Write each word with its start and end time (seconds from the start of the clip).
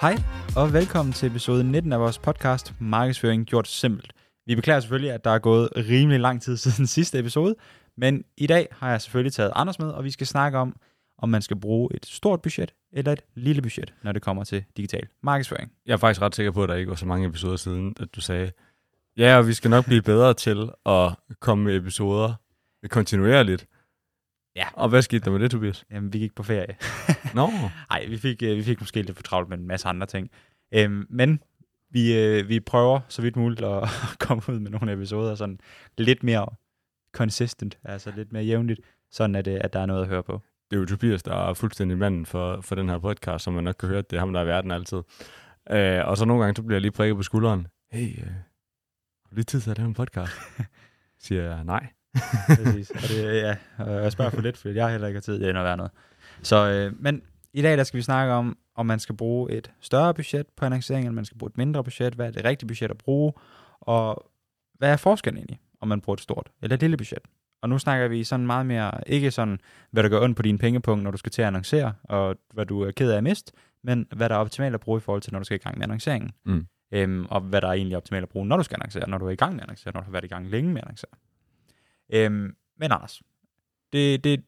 Hej, 0.00 0.16
og 0.56 0.72
velkommen 0.72 1.12
til 1.12 1.26
episode 1.26 1.64
19 1.64 1.92
af 1.92 2.00
vores 2.00 2.18
podcast 2.18 2.74
Markedsføring 2.78 3.46
gjort 3.46 3.68
simpelt. 3.68 4.12
Vi 4.46 4.54
beklager 4.54 4.80
selvfølgelig, 4.80 5.12
at 5.12 5.24
der 5.24 5.30
er 5.30 5.38
gået 5.38 5.68
rimelig 5.76 6.20
lang 6.20 6.42
tid 6.42 6.56
siden 6.64 6.86
sidste 6.86 7.18
episode, 7.18 7.54
men 7.96 8.24
i 8.36 8.46
dag 8.46 8.68
har 8.72 8.90
jeg 8.90 9.00
selvfølgelig 9.00 9.32
taget 9.32 9.52
Anders 9.54 9.78
med, 9.78 9.88
og 9.88 10.04
vi 10.04 10.10
skal 10.10 10.26
snakke 10.26 10.58
om, 10.58 10.76
om 11.18 11.28
man 11.28 11.42
skal 11.42 11.60
bruge 11.60 11.88
et 11.94 12.06
stort 12.06 12.42
budget 12.42 12.74
eller 12.92 13.12
et 13.12 13.22
lille 13.34 13.62
budget, 13.62 13.94
når 14.02 14.12
det 14.12 14.22
kommer 14.22 14.44
til 14.44 14.64
digital 14.76 15.06
markedsføring. 15.22 15.72
Jeg 15.86 15.92
er 15.92 15.96
faktisk 15.96 16.22
ret 16.22 16.34
sikker 16.34 16.52
på, 16.52 16.62
at 16.62 16.68
der 16.68 16.74
ikke 16.74 16.90
var 16.90 16.96
så 16.96 17.06
mange 17.06 17.26
episoder 17.28 17.56
siden, 17.56 17.96
at 18.00 18.08
du 18.16 18.20
sagde, 18.20 18.52
ja, 19.16 19.38
og 19.38 19.46
vi 19.46 19.52
skal 19.52 19.70
nok 19.70 19.84
blive 19.86 20.02
bedre 20.02 20.34
til 20.34 20.70
at 20.86 21.14
komme 21.40 21.64
med 21.64 21.76
episoder 21.76 22.34
kontinuerligt. 22.88 23.66
Ja. 24.56 24.66
Og 24.72 24.88
hvad 24.88 25.02
skete 25.02 25.24
der 25.24 25.30
med 25.30 25.40
det, 25.40 25.50
Tobias? 25.50 25.84
Jamen, 25.90 26.12
vi 26.12 26.18
gik 26.18 26.34
på 26.34 26.42
ferie. 26.42 26.76
Nå, 27.34 27.50
Nej, 27.90 28.06
vi 28.08 28.18
fik, 28.18 28.42
øh, 28.42 28.56
vi 28.56 28.62
fik 28.62 28.80
måske 28.80 29.02
lidt 29.02 29.16
for 29.16 29.22
travlt 29.22 29.48
med 29.48 29.58
en 29.58 29.66
masse 29.66 29.88
andre 29.88 30.06
ting. 30.06 30.30
Øhm, 30.74 31.06
men 31.10 31.42
vi, 31.90 32.18
øh, 32.18 32.48
vi 32.48 32.60
prøver 32.60 33.00
så 33.08 33.22
vidt 33.22 33.36
muligt 33.36 33.62
at 33.62 33.88
komme 34.26 34.42
ud 34.48 34.58
med 34.58 34.70
nogle 34.70 34.92
episoder 34.92 35.34
sådan 35.34 35.60
lidt 35.98 36.22
mere 36.22 36.46
consistent, 37.12 37.78
altså 37.84 38.12
lidt 38.16 38.32
mere 38.32 38.42
jævnligt, 38.42 38.80
sådan 39.10 39.34
at, 39.34 39.46
øh, 39.46 39.60
at 39.60 39.72
der 39.72 39.80
er 39.80 39.86
noget 39.86 40.02
at 40.02 40.08
høre 40.08 40.22
på. 40.22 40.40
det 40.70 40.76
er 40.76 40.80
jo 40.80 40.86
Tobias, 40.86 41.22
der 41.22 41.34
er 41.34 41.54
fuldstændig 41.54 41.98
manden 41.98 42.26
for, 42.26 42.60
for 42.60 42.74
den 42.74 42.88
her 42.88 42.98
podcast, 42.98 43.44
som 43.44 43.54
man 43.54 43.64
nok 43.64 43.74
kan 43.78 43.88
høre, 43.88 44.02
det 44.02 44.16
er 44.16 44.20
ham, 44.20 44.32
der 44.32 44.40
er 44.40 44.44
verden 44.44 44.70
altid. 44.70 45.02
Øh, 45.70 46.06
og 46.08 46.16
så 46.16 46.24
nogle 46.24 46.42
gange, 46.42 46.56
så 46.56 46.62
bliver 46.62 46.76
jeg 46.76 46.82
lige 46.82 46.92
prikket 46.92 47.16
på 47.16 47.22
skulderen. 47.22 47.66
Hey, 47.90 48.18
øh, 48.18 48.26
har 48.26 49.30
du 49.30 49.34
lige 49.34 49.44
tid 49.44 49.60
til 49.60 49.70
at 49.70 49.78
lave 49.78 49.88
en 49.88 49.94
podcast? 49.94 50.32
Siger 51.24 51.42
jeg, 51.42 51.64
nej. 51.64 51.86
Præcis. 52.46 52.90
Og 52.90 53.00
det, 53.08 53.36
ja, 53.42 53.56
og 53.78 54.02
jeg 54.02 54.12
spørger 54.12 54.30
for 54.30 54.40
lidt, 54.40 54.56
fordi 54.56 54.74
jeg 54.74 54.90
heller 54.90 55.06
ikke 55.06 55.16
har 55.16 55.22
tid. 55.22 55.42
Er 55.42 55.52
noget 55.52 55.66
værd 55.66 55.76
noget. 55.76 55.92
Så, 56.42 56.70
øh, 56.70 57.02
men 57.02 57.22
i 57.52 57.62
dag 57.62 57.78
der 57.78 57.84
skal 57.84 57.98
vi 57.98 58.02
snakke 58.02 58.32
om, 58.32 58.58
om 58.76 58.86
man 58.86 58.98
skal 58.98 59.16
bruge 59.16 59.52
et 59.52 59.70
større 59.80 60.14
budget 60.14 60.46
på 60.56 60.64
annoncering, 60.64 61.04
eller 61.04 61.14
man 61.14 61.24
skal 61.24 61.38
bruge 61.38 61.50
et 61.50 61.58
mindre 61.58 61.84
budget. 61.84 62.14
Hvad 62.14 62.26
er 62.26 62.30
det 62.30 62.44
rigtige 62.44 62.66
budget 62.66 62.90
at 62.90 62.98
bruge? 62.98 63.32
Og 63.80 64.30
hvad 64.78 64.92
er 64.92 64.96
forskellen 64.96 65.38
egentlig, 65.38 65.60
om 65.80 65.88
man 65.88 66.00
bruger 66.00 66.14
et 66.14 66.20
stort 66.20 66.50
eller 66.62 66.74
et 66.74 66.80
lille 66.80 66.96
budget? 66.96 67.22
Og 67.62 67.68
nu 67.68 67.78
snakker 67.78 68.08
vi 68.08 68.24
sådan 68.24 68.46
meget 68.46 68.66
mere, 68.66 68.90
ikke 69.06 69.30
sådan, 69.30 69.58
hvad 69.90 70.02
der 70.02 70.08
gør 70.08 70.20
ondt 70.20 70.36
på 70.36 70.42
dine 70.42 70.58
pengepunkt, 70.58 71.04
når 71.04 71.10
du 71.10 71.16
skal 71.16 71.32
til 71.32 71.42
at 71.42 71.46
annoncere, 71.48 71.92
og 72.02 72.36
hvad 72.54 72.66
du 72.66 72.82
er 72.82 72.90
ked 72.90 73.10
af 73.10 73.16
at 73.16 73.22
miste, 73.22 73.52
men 73.84 74.06
hvad 74.12 74.28
der 74.28 74.34
er 74.34 74.38
optimalt 74.38 74.74
at 74.74 74.80
bruge 74.80 74.98
i 74.98 75.00
forhold 75.00 75.22
til, 75.22 75.32
når 75.32 75.38
du 75.38 75.44
skal 75.44 75.54
i 75.54 75.58
gang 75.58 75.78
med 75.78 75.84
annonceringen. 75.84 76.30
Mm. 76.44 76.66
Øhm, 76.92 77.26
og 77.30 77.40
hvad 77.40 77.60
der 77.60 77.68
er 77.68 77.72
egentlig 77.72 77.96
optimalt 77.96 78.22
at 78.22 78.28
bruge, 78.28 78.46
når 78.46 78.56
du 78.56 78.62
skal 78.62 78.76
annoncere, 78.76 79.08
når 79.08 79.18
du 79.18 79.26
er 79.26 79.30
i 79.30 79.36
gang 79.36 79.52
med 79.52 79.60
at 79.60 79.64
annoncere, 79.64 79.92
når 79.94 80.00
du 80.00 80.04
har 80.04 80.12
været 80.12 80.24
i 80.24 80.28
gang 80.28 80.50
længe 80.50 80.72
med 80.72 80.80
at 80.80 80.84
annoncere. 80.84 81.10
Øhm, 82.12 82.56
men 82.76 82.92
Anders, 82.92 83.22
det, 83.92 84.24
det, 84.24 84.44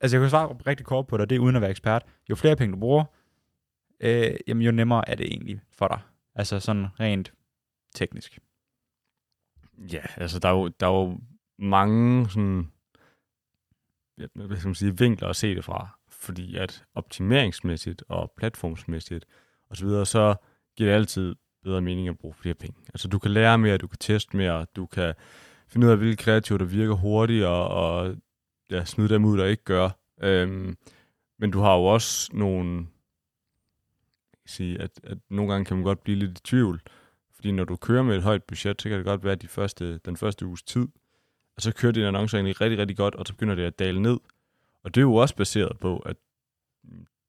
altså 0.00 0.16
jeg 0.16 0.22
kan 0.22 0.30
svare 0.30 0.56
rigtig 0.66 0.86
kort 0.86 1.06
på 1.06 1.16
dig, 1.16 1.30
det 1.30 1.36
er 1.36 1.40
uden 1.40 1.56
at 1.56 1.62
være 1.62 1.70
ekspert. 1.70 2.04
Jo 2.30 2.34
flere 2.34 2.56
penge 2.56 2.74
du 2.74 2.80
bruger, 2.80 3.04
øh, 4.00 4.36
jamen 4.46 4.62
jo 4.62 4.72
nemmere 4.72 5.08
er 5.08 5.14
det 5.14 5.26
egentlig 5.26 5.60
for 5.72 5.88
dig. 5.88 6.00
Altså 6.34 6.60
sådan 6.60 6.86
rent 7.00 7.32
teknisk. 7.94 8.38
Ja, 9.92 10.02
altså 10.16 10.38
der 10.38 10.48
er 10.48 10.52
jo, 10.52 10.68
der 10.68 10.86
er 10.86 10.92
jo 10.92 11.20
mange 11.58 12.30
sådan, 12.30 12.70
ja, 14.18 14.26
hvad 14.34 14.56
skal 14.56 14.68
man 14.68 14.74
sige, 14.74 14.98
vinkler 14.98 15.28
at 15.28 15.36
se 15.36 15.54
det 15.54 15.64
fra. 15.64 15.98
Fordi 16.08 16.56
at 16.56 16.84
optimeringsmæssigt 16.94 18.04
og 18.08 18.32
platformsmæssigt 18.36 19.26
og 19.68 19.76
så 19.76 19.84
videre, 19.84 20.06
så 20.06 20.34
giver 20.76 20.90
det 20.90 20.96
altid 20.96 21.34
bedre 21.62 21.80
mening 21.80 22.08
at 22.08 22.18
bruge 22.18 22.34
flere 22.34 22.54
penge. 22.54 22.76
Altså 22.88 23.08
du 23.08 23.18
kan 23.18 23.30
lære 23.30 23.58
mere, 23.58 23.78
du 23.78 23.86
kan 23.86 23.98
teste 23.98 24.36
mere, 24.36 24.66
du 24.76 24.86
kan 24.86 25.14
finde 25.74 25.86
ud 25.86 25.92
af, 25.92 25.98
hvilke 25.98 26.22
kreativer, 26.22 26.58
der 26.58 26.64
virker 26.64 26.94
hurtigt, 26.94 27.44
og, 27.44 27.68
og 27.68 28.16
ja, 28.70 28.84
smide 28.84 29.08
dem 29.08 29.24
ud, 29.24 29.38
der 29.38 29.44
ikke 29.44 29.64
gør. 29.64 29.90
Øhm, 30.22 30.76
men 31.38 31.50
du 31.50 31.60
har 31.60 31.76
jo 31.76 31.84
også 31.84 32.30
nogle, 32.32 32.78
jeg 34.32 34.46
sige, 34.46 34.80
at, 34.80 34.90
at 35.04 35.18
nogle 35.30 35.52
gange 35.52 35.64
kan 35.64 35.76
man 35.76 35.84
godt 35.84 36.04
blive 36.04 36.18
lidt 36.18 36.38
i 36.38 36.42
tvivl, 36.42 36.82
fordi 37.34 37.52
når 37.52 37.64
du 37.64 37.76
kører 37.76 38.02
med 38.02 38.16
et 38.16 38.22
højt 38.22 38.44
budget, 38.44 38.82
så 38.82 38.88
kan 38.88 38.98
det 38.98 39.06
godt 39.06 39.24
være 39.24 39.34
de 39.34 39.48
første, 39.48 39.98
den 39.98 40.16
første 40.16 40.46
uges 40.46 40.62
tid, 40.62 40.88
og 41.56 41.62
så 41.62 41.72
kører 41.72 41.92
din 41.92 42.04
annoncer 42.04 42.38
egentlig 42.38 42.60
rigtig, 42.60 42.78
rigtig 42.78 42.96
godt, 42.96 43.14
og 43.14 43.26
så 43.26 43.32
begynder 43.32 43.54
det 43.54 43.62
at 43.62 43.78
dale 43.78 44.02
ned. 44.02 44.18
Og 44.84 44.94
det 44.94 45.00
er 45.00 45.02
jo 45.02 45.14
også 45.14 45.36
baseret 45.36 45.78
på, 45.78 45.98
at 45.98 46.16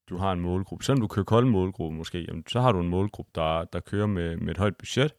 du 0.09 0.17
har 0.17 0.31
en 0.31 0.39
målgruppe. 0.39 0.85
Selvom 0.85 1.01
du 1.01 1.07
kører 1.07 1.23
kold 1.23 1.45
målgruppe 1.45 1.97
måske, 1.97 2.25
jamen, 2.27 2.43
så 2.47 2.61
har 2.61 2.71
du 2.71 2.79
en 2.79 2.89
målgruppe, 2.89 3.31
der, 3.35 3.63
der 3.63 3.79
kører 3.79 4.07
med, 4.07 4.37
med 4.37 4.51
et 4.51 4.57
højt 4.57 4.77
budget. 4.77 5.13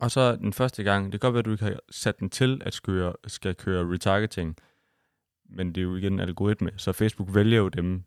Og 0.00 0.10
så 0.10 0.36
den 0.36 0.52
første 0.52 0.82
gang, 0.82 1.12
det 1.12 1.20
kan 1.20 1.26
godt 1.28 1.34
være, 1.34 1.38
at 1.38 1.44
du 1.44 1.50
ikke 1.52 1.64
har 1.64 1.78
sat 1.90 2.20
den 2.20 2.30
til 2.30 2.62
at 2.64 2.74
skøre, 2.74 3.12
skal 3.26 3.54
køre 3.54 3.92
retargeting, 3.92 4.56
men 5.50 5.68
det 5.68 5.78
er 5.78 5.82
jo 5.82 5.96
igen 5.96 6.12
en 6.12 6.20
algoritme, 6.20 6.70
så 6.76 6.92
Facebook 6.92 7.34
vælger 7.34 7.58
jo 7.58 7.68
dem, 7.68 8.02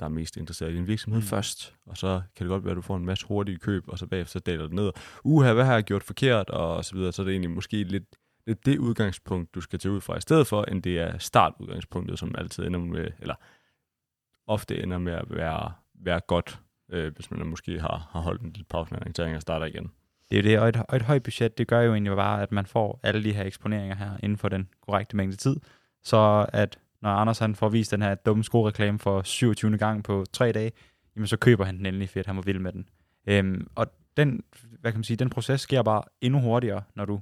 der 0.00 0.04
er 0.06 0.10
mest 0.10 0.36
interesseret 0.36 0.72
i 0.72 0.74
din 0.74 0.86
virksomhed 0.86 1.20
Mm. 1.20 1.26
først, 1.26 1.74
og 1.86 1.96
så 1.96 2.22
kan 2.36 2.46
det 2.46 2.50
godt 2.50 2.64
være, 2.64 2.70
at 2.70 2.76
du 2.76 2.82
får 2.82 2.96
en 2.96 3.04
masse 3.04 3.26
hurtige 3.26 3.58
køb, 3.58 3.88
og 3.88 3.98
så 3.98 4.06
bagefter 4.06 4.32
så 4.32 4.38
daler 4.38 4.62
det 4.62 4.72
ned. 4.72 4.92
Uha, 5.24 5.52
hvad 5.52 5.64
har 5.64 5.74
jeg 5.74 5.84
gjort 5.84 6.02
forkert, 6.02 6.50
og 6.50 6.84
så 6.84 6.94
videre, 6.96 7.12
så 7.12 7.22
er 7.22 7.24
det 7.24 7.32
egentlig 7.32 7.50
måske 7.50 7.82
lidt, 7.82 8.16
lidt 8.46 8.66
det 8.66 8.78
udgangspunkt, 8.78 9.54
du 9.54 9.60
skal 9.60 9.78
tage 9.78 9.92
ud 9.92 10.00
fra, 10.00 10.16
i 10.16 10.20
stedet 10.20 10.46
for, 10.46 10.64
end 10.64 10.82
det 10.82 10.98
er 10.98 11.18
startudgangspunktet, 11.18 12.18
som 12.18 12.34
altid 12.38 12.66
ender 12.66 12.80
med, 12.80 13.10
eller 13.18 13.34
ofte 14.46 14.82
ender 14.82 14.98
med 14.98 15.12
at 15.12 15.24
være, 15.30 15.72
være 15.94 16.20
godt, 16.20 16.60
øh, 16.90 17.14
hvis 17.14 17.30
man 17.30 17.46
måske 17.46 17.80
har, 17.80 18.08
har 18.10 18.20
holdt 18.20 18.42
en 18.42 18.50
lille 18.52 18.64
pause 18.64 18.90
med 18.90 19.00
annoncering 19.00 19.36
og 19.36 19.42
starter 19.42 19.66
igen. 19.66 19.90
Det 20.30 20.38
er 20.38 20.42
jo 20.42 20.48
det, 20.48 20.58
og 20.60 20.68
et, 20.68 20.76
og 20.88 20.96
et 20.96 21.02
højt 21.02 21.22
budget, 21.22 21.58
det 21.58 21.66
gør 21.68 21.80
jo 21.80 21.92
egentlig 21.92 22.16
bare, 22.16 22.42
at 22.42 22.52
man 22.52 22.66
får 22.66 23.00
alle 23.02 23.24
de 23.24 23.32
her 23.32 23.44
eksponeringer 23.44 23.96
her 23.96 24.10
inden 24.22 24.38
for 24.38 24.48
den 24.48 24.68
korrekte 24.86 25.16
mængde 25.16 25.36
tid. 25.36 25.56
Så 26.02 26.46
at 26.52 26.78
når 27.02 27.10
Anders 27.10 27.38
han 27.38 27.54
får 27.54 27.68
vist 27.68 27.90
den 27.90 28.02
her 28.02 28.14
dumme 28.14 28.44
skoreklame 28.44 28.98
for 28.98 29.22
27. 29.22 29.78
gang 29.78 30.04
på 30.04 30.24
tre 30.32 30.52
dage, 30.52 30.72
jamen 31.16 31.26
så 31.26 31.36
køber 31.36 31.64
han 31.64 31.76
den 31.78 31.86
endelig, 31.86 32.08
fordi 32.08 32.22
han 32.26 32.36
var 32.36 32.42
vild 32.42 32.58
med 32.58 32.72
den. 32.72 32.88
Øhm, 33.26 33.66
og 33.74 33.86
den, 34.16 34.42
hvad 34.80 34.92
kan 34.92 34.98
man 34.98 35.04
sige, 35.04 35.16
den 35.16 35.30
proces 35.30 35.60
sker 35.60 35.82
bare 35.82 36.02
endnu 36.20 36.40
hurtigere, 36.40 36.82
når 36.94 37.04
du 37.04 37.20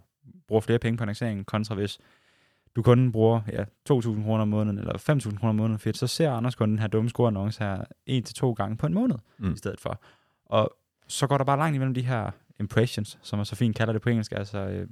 bruger 0.49 0.61
flere 0.61 0.79
penge 0.79 0.97
på 0.97 1.05
annonceringen, 1.05 1.45
kontra 1.45 1.75
hvis 1.75 1.99
du 2.77 2.83
kun 2.83 3.13
bruger 3.13 3.41
ja, 3.53 3.63
2.000 3.63 4.23
kroner 4.25 4.43
om 4.43 4.49
måneden, 4.49 4.79
eller 4.79 4.93
5.000 4.99 5.39
kroner 5.39 5.49
om 5.51 5.55
måneden, 5.57 5.79
fedt, 5.79 5.97
så 5.99 6.07
ser 6.07 6.31
Anders 6.33 6.55
kun 6.55 6.71
den 6.71 6.79
her 6.79 6.87
dumme 6.87 7.11
scoreannonce 7.11 7.65
her 7.65 7.85
en 8.07 8.23
til 8.23 8.35
to 8.35 8.53
gange 8.53 8.77
på 8.77 8.87
en 8.87 8.95
måned 8.95 9.17
Mm. 9.39 9.53
i 9.53 9.57
stedet 9.57 9.81
for. 9.81 10.01
Og 10.47 10.77
så 11.09 11.27
går 11.27 11.39
der 11.39 11.45
bare 11.45 11.57
langt 11.59 11.75
imellem 11.75 11.95
de 11.95 12.03
her 12.03 12.31
impressions, 12.61 13.19
som 13.23 13.39
man 13.39 13.47
så 13.47 13.57
fint 13.57 13.77
kalder 13.77 13.93
det 13.93 14.03
på 14.03 14.09
engelsk, 14.09 14.33
altså, 14.33 14.59
øh, 14.59 14.89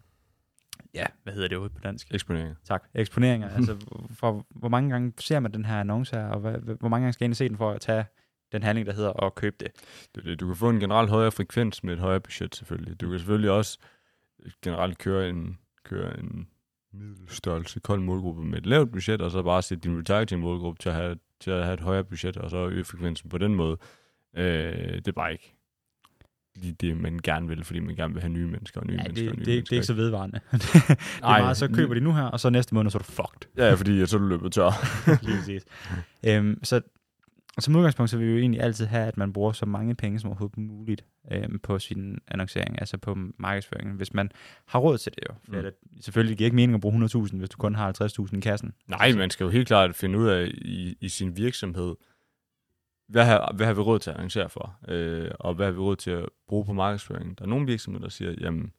ja, 0.95 1.07
hvad 1.23 1.33
hedder 1.33 1.49
det 1.49 1.57
ude 1.57 1.69
på 1.69 1.81
dansk? 1.81 2.15
Eksponeringer. 2.15 2.55
Tak. 2.65 2.85
Eksponeringer, 2.95 3.49
altså, 3.49 3.77
for 4.21 4.47
hvor 4.51 4.69
mange 4.69 4.91
gange 4.91 5.13
ser 5.19 5.41
man 5.41 5.53
den 5.53 5.65
her 5.65 5.81
annonce 5.81 6.17
her, 6.17 6.27
og 6.27 6.41
hvad, 6.41 6.53
hvor 6.53 6.89
mange 6.89 7.05
gange 7.05 7.13
skal 7.13 7.25
jeg 7.25 7.27
egentlig 7.27 7.37
se 7.37 7.49
den 7.49 7.57
for 7.57 7.71
at 7.71 7.81
tage 7.81 8.05
den 8.53 8.63
handling, 8.63 8.87
der 8.87 8.93
hedder 8.93 9.25
at 9.25 9.35
købe 9.35 9.57
det? 9.61 9.69
Det. 10.15 10.41
Du 10.41 10.47
kan 10.47 10.57
få 10.57 10.71
en 10.71 10.81
generelt 10.81 11.11
højere 11.11 11.33
frekvens 11.33 11.85
med 11.85 11.93
et 11.93 11.99
højere 11.99 12.21
budget 12.21 12.57
selvfølgelig. 12.57 13.01
Du 13.01 13.11
kan 13.11 13.19
selvfølgelig 13.19 13.51
også 13.51 13.79
generelt 14.63 14.99
køre 14.99 15.29
en, 15.29 15.59
køre 15.85 16.19
en 16.19 16.49
middelstørrelse 16.93 17.81
kold 17.81 18.01
målgruppe 18.01 18.45
med 18.45 18.59
et 18.59 18.67
lavt 18.67 18.93
budget, 18.93 19.23
og 19.23 19.31
så 19.31 19.43
bare 19.43 19.63
sætte 19.63 19.89
din 19.89 19.99
retargeting 19.99 20.41
målgruppe 20.41 20.83
til 20.83 20.89
at 20.89 20.95
have, 20.95 21.17
til 21.41 21.51
at 21.51 21.65
have 21.65 21.75
et 21.75 21.81
højere 21.81 22.05
budget, 22.05 22.37
og 22.37 22.51
så 22.51 22.69
øge 22.69 22.85
frekvensen 22.85 23.31
på 23.31 23.39
den 23.39 23.55
måde. 23.55 23.77
Øh, 24.37 24.95
det 24.95 25.09
er 25.09 25.13
bare 25.13 25.33
ikke 25.33 25.57
lige 26.57 26.73
det, 26.81 26.97
man 26.97 27.19
gerne 27.25 27.49
vil, 27.49 27.65
fordi 27.65 27.81
man 27.81 27.97
gerne 27.97 28.15
vil 28.15 28.23
have 28.23 28.33
nye 28.33 28.47
mennesker 28.47 28.81
og 28.81 28.87
nye 28.87 28.95
Ja, 28.95 29.03
mennesker 29.03 29.23
det, 29.23 29.31
og 29.33 29.37
nye 29.39 29.45
det, 29.45 29.49
mennesker. 29.49 29.65
det 29.65 29.73
er 29.73 29.77
ikke 29.77 29.87
så 29.87 29.95
vedvarende. 29.95 30.41
det 30.53 30.75
er 30.75 31.21
Nej, 31.21 31.41
meget, 31.41 31.57
så 31.57 31.69
køber 31.69 31.95
de 31.95 32.01
nu 32.01 32.13
her, 32.13 32.23
og 32.23 32.41
så 32.41 32.51
næste 32.51 32.75
måned, 32.75 32.91
så 32.91 32.99
er 32.99 33.03
du 33.03 33.05
fucked. 33.05 33.49
Ja, 33.57 33.67
ja, 33.69 33.75
fordi 33.75 34.07
så 34.07 34.17
er 34.17 34.21
du 34.21 34.27
løbet 34.27 34.53
tør. 34.53 34.71
Lige 35.27 35.37
præcis. 35.39 35.63
øhm, 36.27 36.65
så 36.65 36.81
som 37.59 37.77
udgangspunkt, 37.77 38.11
så 38.11 38.17
vil 38.19 38.27
vi 38.27 38.33
jo 38.33 38.39
egentlig 38.39 38.61
altid 38.61 38.87
have, 38.87 39.07
at 39.07 39.17
man 39.17 39.33
bruger 39.33 39.53
så 39.53 39.67
mange 39.67 39.95
penge 39.95 40.21
som 40.21 40.29
overhovedet 40.31 40.59
muligt 40.59 41.05
øhm, 41.33 41.59
på 41.59 41.79
sin 41.79 42.19
annoncering, 42.29 42.81
altså 42.81 42.99
på 42.99 43.17
markedsføringen, 43.39 43.97
hvis 43.97 44.15
man 44.15 44.31
har 44.67 44.79
råd 44.79 44.99
til 44.99 45.13
det 45.15 45.23
jo. 45.31 45.35
For 45.45 45.57
mm. 45.57 45.63
det, 45.63 45.75
selvfølgelig 46.05 46.37
giver 46.37 46.47
ikke 46.47 46.55
mening 46.57 46.75
at 46.75 46.81
bruge 46.81 47.05
100.000, 47.05 47.37
hvis 47.37 47.49
du 47.51 47.57
kun 47.59 47.75
har 47.75 48.03
50.000 48.29 48.37
i 48.37 48.41
kassen. 48.41 48.73
Nej, 48.89 49.13
man 49.13 49.31
skal 49.31 49.45
jo 49.45 49.51
helt 49.51 49.67
klart 49.67 49.95
finde 49.95 50.19
ud 50.19 50.27
af 50.29 50.47
i, 50.55 50.97
i 51.01 51.09
sin 51.09 51.37
virksomhed, 51.37 51.95
hvad 53.07 53.25
har, 53.25 53.53
hvad 53.57 53.67
har 53.67 53.75
vi 53.75 53.81
råd 53.81 53.99
til 53.99 54.11
at 54.11 54.17
arrangere 54.17 54.49
for, 54.49 54.79
øh, 54.89 55.31
og 55.41 55.55
hvad 55.55 55.67
har 55.67 55.73
vi 55.73 55.79
råd 55.79 55.97
til 55.97 56.11
at 56.11 56.29
bruge 56.49 56.65
på 56.65 56.73
markedsføring. 56.73 57.39
Der 57.39 57.45
er 57.45 57.49
nogle 57.49 57.67
virksomheder, 57.67 58.05
der 58.05 58.11
siger, 58.11 58.35
jamen 58.41 58.73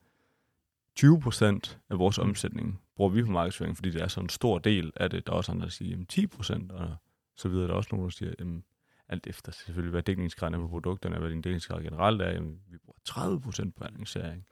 20% 0.99 1.77
af 1.89 1.99
vores 1.99 2.17
omsætning 2.17 2.81
bruger 2.95 3.09
vi 3.09 3.23
på 3.23 3.31
markedsføring, 3.31 3.77
fordi 3.77 3.89
det 3.89 4.01
er 4.01 4.07
så 4.07 4.19
en 4.19 4.29
stor 4.29 4.59
del 4.59 4.91
af 4.95 5.09
det. 5.09 5.27
Der 5.27 5.33
er 5.33 5.37
også 5.37 5.51
andre, 5.51 5.65
der 5.65 5.71
siger, 5.71 5.89
jamen 5.89 6.07
10%, 6.13 6.73
og 6.73 6.95
så 7.35 7.49
videre. 7.49 7.67
Der 7.67 7.73
er 7.73 7.77
også 7.77 7.89
nogen, 7.91 8.03
der 8.03 8.11
siger, 8.11 8.33
jamen 8.39 8.63
alt 9.09 9.27
efter 9.27 9.51
selvfølgelig, 9.51 9.91
hvad 9.91 10.03
dækningsgraden 10.03 10.53
er 10.53 10.59
på 10.59 10.67
produkterne, 10.67 11.19
hvad 11.19 11.29
din 11.29 11.41
dækningsgrad 11.41 11.83
generelt 11.83 12.21
er, 12.21 12.31
jamen, 12.31 12.59
vi 12.67 12.77
bruger 12.77 13.39
30% 13.39 13.71
på 13.77 13.83
annoncering, 13.83 14.45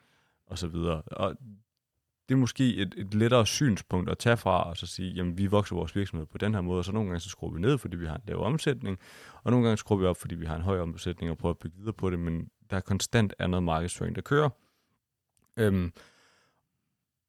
og 0.46 0.58
så 0.58 0.68
videre. 0.68 1.02
Og 1.02 1.36
det 2.28 2.34
er 2.34 2.38
måske 2.38 2.76
et, 2.76 2.94
et 2.96 3.14
lettere 3.14 3.46
synspunkt 3.46 4.10
at 4.10 4.18
tage 4.18 4.36
fra, 4.36 4.68
og 4.68 4.76
så 4.76 4.86
sige, 4.86 5.12
jamen 5.12 5.38
vi 5.38 5.46
vokser 5.46 5.76
vores 5.76 5.96
virksomhed 5.96 6.26
på 6.26 6.38
den 6.38 6.54
her 6.54 6.60
måde, 6.60 6.78
og 6.78 6.84
så 6.84 6.92
nogle 6.92 7.08
gange 7.08 7.20
så 7.20 7.28
skruer 7.28 7.52
vi 7.52 7.60
ned, 7.60 7.78
fordi 7.78 7.96
vi 7.96 8.06
har 8.06 8.14
en 8.14 8.22
lav 8.26 8.42
omsætning, 8.42 8.98
og 9.42 9.50
nogle 9.50 9.66
gange 9.66 9.76
skruer 9.76 9.98
vi 9.98 10.06
op, 10.06 10.16
fordi 10.16 10.34
vi 10.34 10.46
har 10.46 10.56
en 10.56 10.62
høj 10.62 10.80
omsætning, 10.80 11.30
og 11.30 11.38
prøver 11.38 11.54
at 11.54 11.58
bygge 11.58 11.76
videre 11.76 11.92
på 11.92 12.10
det, 12.10 12.18
men 12.18 12.50
der 12.70 12.76
er 12.76 12.80
konstant 12.80 13.34
andet 13.38 13.62
markedsføring, 13.62 14.16
der 14.16 14.22
kører. 14.22 14.50
Øhm, 15.56 15.92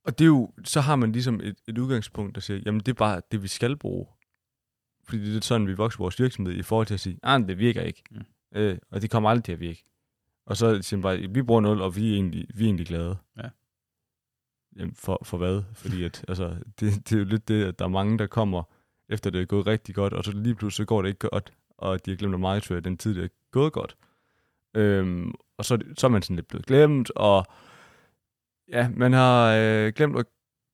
og 0.06 0.20
det 0.20 0.26
er 0.26 0.28
jo, 0.28 0.52
så 0.64 0.82
har 0.82 0.96
man 0.96 1.12
ligesom 1.12 1.40
et, 1.44 1.56
et 1.68 1.78
udgangspunkt, 1.78 2.36
der 2.36 2.42
siger, 2.42 2.62
jamen 2.66 2.80
det 2.80 2.88
er 2.88 2.94
bare 2.94 3.22
det, 3.32 3.44
vi 3.44 3.48
skal 3.48 3.78
bruge. 3.78 4.08
Fordi 5.04 5.26
det 5.26 5.38
er 5.38 5.42
sådan, 5.42 5.68
vi 5.68 5.74
vokser 5.74 5.98
vores 5.98 6.20
virksomhed 6.20 6.54
i 6.54 6.62
forhold 6.62 6.88
til 6.88 6.94
at 6.94 7.00
sige, 7.00 7.20
ah, 7.24 7.48
det 7.48 7.58
virker 7.58 7.82
ikke. 7.82 8.04
Mm. 8.12 8.26
Øh, 8.56 8.78
og 8.92 9.02
det 9.02 9.12
kommer 9.12 9.30
aldrig 9.30 9.44
til 9.44 9.52
at 9.52 9.60
virke. 9.60 9.84
Og 10.46 10.58
så 10.58 10.82
siger 10.82 10.98
man 10.98 11.02
bare, 11.02 11.18
vi 11.18 11.42
bruger 11.42 11.62
0, 11.62 11.82
og 11.82 11.96
vi 11.96 12.10
er 12.10 12.14
egentlig, 12.14 12.48
vi 12.56 12.64
er 12.64 12.68
egentlig 12.68 12.88
glade. 12.88 13.18
Ja. 13.38 13.50
Jamen, 14.76 14.96
for, 14.96 15.22
for 15.24 15.38
hvad? 15.38 15.64
Fordi 15.74 16.04
at, 16.04 16.26
altså, 16.28 16.56
det, 16.80 17.10
det 17.10 17.12
er 17.12 17.20
jo 17.20 17.26
lidt 17.26 17.48
det, 17.48 17.64
at 17.64 17.80
der 17.80 17.86
er 17.86 17.90
mange, 17.90 18.18
der 18.18 18.28
kommer, 18.28 18.64
efter 19.10 19.30
det 19.30 19.42
er 19.42 19.46
gået 19.46 19.68
rigtig 19.68 19.96
godt, 19.96 20.14
og 20.14 20.24
så 20.24 20.32
lige 20.32 20.56
pludselig 20.56 20.86
så 20.86 20.88
går 20.88 21.02
det 21.02 21.10
ikke 21.10 21.28
godt, 21.28 21.54
og 21.78 22.06
de 22.06 22.12
har 22.12 22.18
glemt 22.18 22.34
at 22.34 22.40
markedsføre 22.40 22.80
den 22.80 22.98
tid, 22.98 23.16
det 23.16 23.24
er 23.24 23.28
gået 23.52 23.74
godt. 23.74 23.98
Øhm, 24.76 25.34
og 25.58 25.66
så, 25.66 25.80
så 25.98 26.08
er 26.08 26.12
man 26.12 26.22
sådan 26.22 26.36
lidt 26.36 26.48
blevet 26.48 26.66
glemt, 26.66 27.12
og 27.16 27.46
ja, 28.72 28.90
man 28.94 29.14
har 29.14 29.56
øh, 29.56 29.94
glemt 29.94 30.20
at 30.20 30.26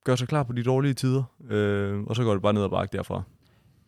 gøre 0.05 0.17
sig 0.17 0.27
klar 0.27 0.43
på 0.43 0.53
de 0.53 0.63
dårlige 0.63 0.93
tider, 0.93 1.23
øh, 1.49 2.03
og 2.03 2.15
så 2.15 2.23
går 2.23 2.33
det 2.33 2.41
bare 2.41 2.53
ned 2.53 2.63
og 2.63 2.71
bakke 2.71 2.97
derfra. 2.97 3.23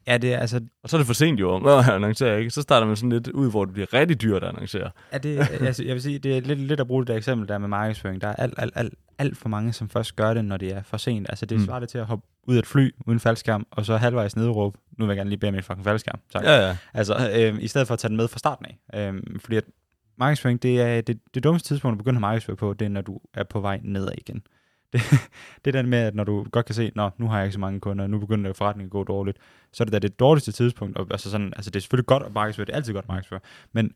Ja, 0.07 0.17
det 0.17 0.33
er 0.33 0.38
altså... 0.39 0.61
Og 0.83 0.89
så 0.89 0.97
er 0.97 1.00
det 1.00 1.07
for 1.07 1.13
sent 1.13 1.39
jo 1.39 1.77
at 1.79 1.89
annoncere, 1.89 2.39
ikke? 2.39 2.50
Så 2.51 2.61
starter 2.61 2.88
man 2.88 2.95
sådan 2.95 3.09
lidt 3.09 3.27
ud, 3.27 3.50
hvor 3.51 3.65
det 3.65 3.73
bliver 3.73 3.94
rigtig 3.94 4.21
dyrt 4.21 4.44
at 4.44 4.50
annoncere. 4.50 4.91
Er 5.11 5.17
det, 5.17 5.38
altså, 5.61 5.83
jeg 5.83 5.94
vil 5.94 6.01
sige, 6.01 6.19
det 6.19 6.38
er 6.38 6.41
lidt, 6.41 6.59
lidt 6.59 6.79
at 6.79 6.88
bruge 6.88 7.01
det 7.01 7.07
der 7.07 7.15
eksempel 7.15 7.47
der 7.47 7.57
med 7.57 7.67
markedsføring. 7.67 8.21
Der 8.21 8.27
er 8.27 8.35
alt, 8.35 8.53
alt, 8.57 8.73
alt, 8.75 8.94
alt 9.17 9.38
for 9.38 9.50
mange, 9.50 9.73
som 9.73 9.89
først 9.89 10.15
gør 10.15 10.33
det, 10.33 10.45
når 10.45 10.57
det 10.57 10.73
er 10.73 10.83
for 10.83 10.97
sent. 10.97 11.25
Altså, 11.29 11.45
det 11.45 11.57
Mm. 11.59 11.65
svarer 11.65 11.79
det 11.79 11.89
til 11.89 11.97
at 11.97 12.05
hoppe 12.05 12.25
ud 12.47 12.55
af 12.55 12.59
et 12.59 12.67
fly 12.67 12.89
uden 13.07 13.19
faldskærm, 13.19 13.65
og 13.71 13.85
så 13.85 13.97
halvvejs 13.97 14.35
nedråb, 14.35 14.77
nu 14.97 15.05
vil 15.05 15.11
jeg 15.11 15.17
gerne 15.17 15.29
lige 15.29 15.39
bede 15.39 15.50
om 15.50 15.55
en 15.55 15.63
fucking 15.63 15.83
faldskærm. 15.85 16.19
Tak. 16.33 16.44
Ja, 16.44 16.67
ja. 16.67 16.77
Altså, 16.94 17.29
øh, 17.35 17.63
i 17.63 17.67
stedet 17.67 17.88
for 17.88 17.94
at 17.94 18.00
tage 18.00 18.09
den 18.09 18.17
med 18.17 18.27
fra 18.27 18.39
starten 18.39 18.65
af. 18.94 19.00
Øh, 19.13 19.21
fordi 19.39 19.55
at 19.55 19.63
markedsføring, 20.17 20.63
det 20.63 20.81
er 20.81 21.01
det, 21.01 21.19
det 21.33 21.44
dummeste 21.44 21.67
tidspunkt 21.67 21.94
at 21.94 21.97
begynde 21.97 22.17
at 22.17 22.21
markedsføre 22.21 22.55
på, 22.55 22.73
det 22.73 22.85
er, 22.85 22.89
når 22.89 23.01
du 23.01 23.19
er 23.33 23.44
på 23.44 23.59
vej 23.59 23.79
nedad 23.83 24.11
igen. 24.17 24.41
Det, 24.94 25.01
det 25.66 25.75
er 25.75 25.81
den 25.81 25.90
med, 25.90 26.00
at 26.00 26.16
når 26.16 26.24
du 26.24 26.45
godt 26.51 26.66
kan 26.66 26.75
se, 26.75 26.92
nå, 26.95 27.10
nu 27.18 27.28
har 27.28 27.38
jeg 27.38 27.45
ikke 27.45 27.54
så 27.54 27.60
mange 27.60 27.80
kunder, 27.80 28.07
nu 28.07 28.19
begynder 28.19 28.54
forretningen 28.54 28.88
at 28.88 28.92
gå 28.92 29.04
dårligt, 29.04 29.38
så 29.72 29.84
er 29.84 29.86
det 29.86 29.94
da 29.94 30.00
det 30.00 30.19
dårligste 30.19 30.51
tidspunkt. 30.51 30.98
Og, 30.98 31.07
altså, 31.12 31.31
sådan, 31.31 31.54
altså, 31.56 31.72
det 31.72 31.75
er 31.75 31.81
selvfølgelig 31.81 32.06
godt 32.06 32.24
at 32.24 32.34
markedsføre, 32.34 32.66
det 32.66 32.72
er 32.72 32.75
altid 32.75 32.94
godt 32.94 33.06
at 33.06 33.10
markedsføre, 33.10 33.40
men 33.72 33.94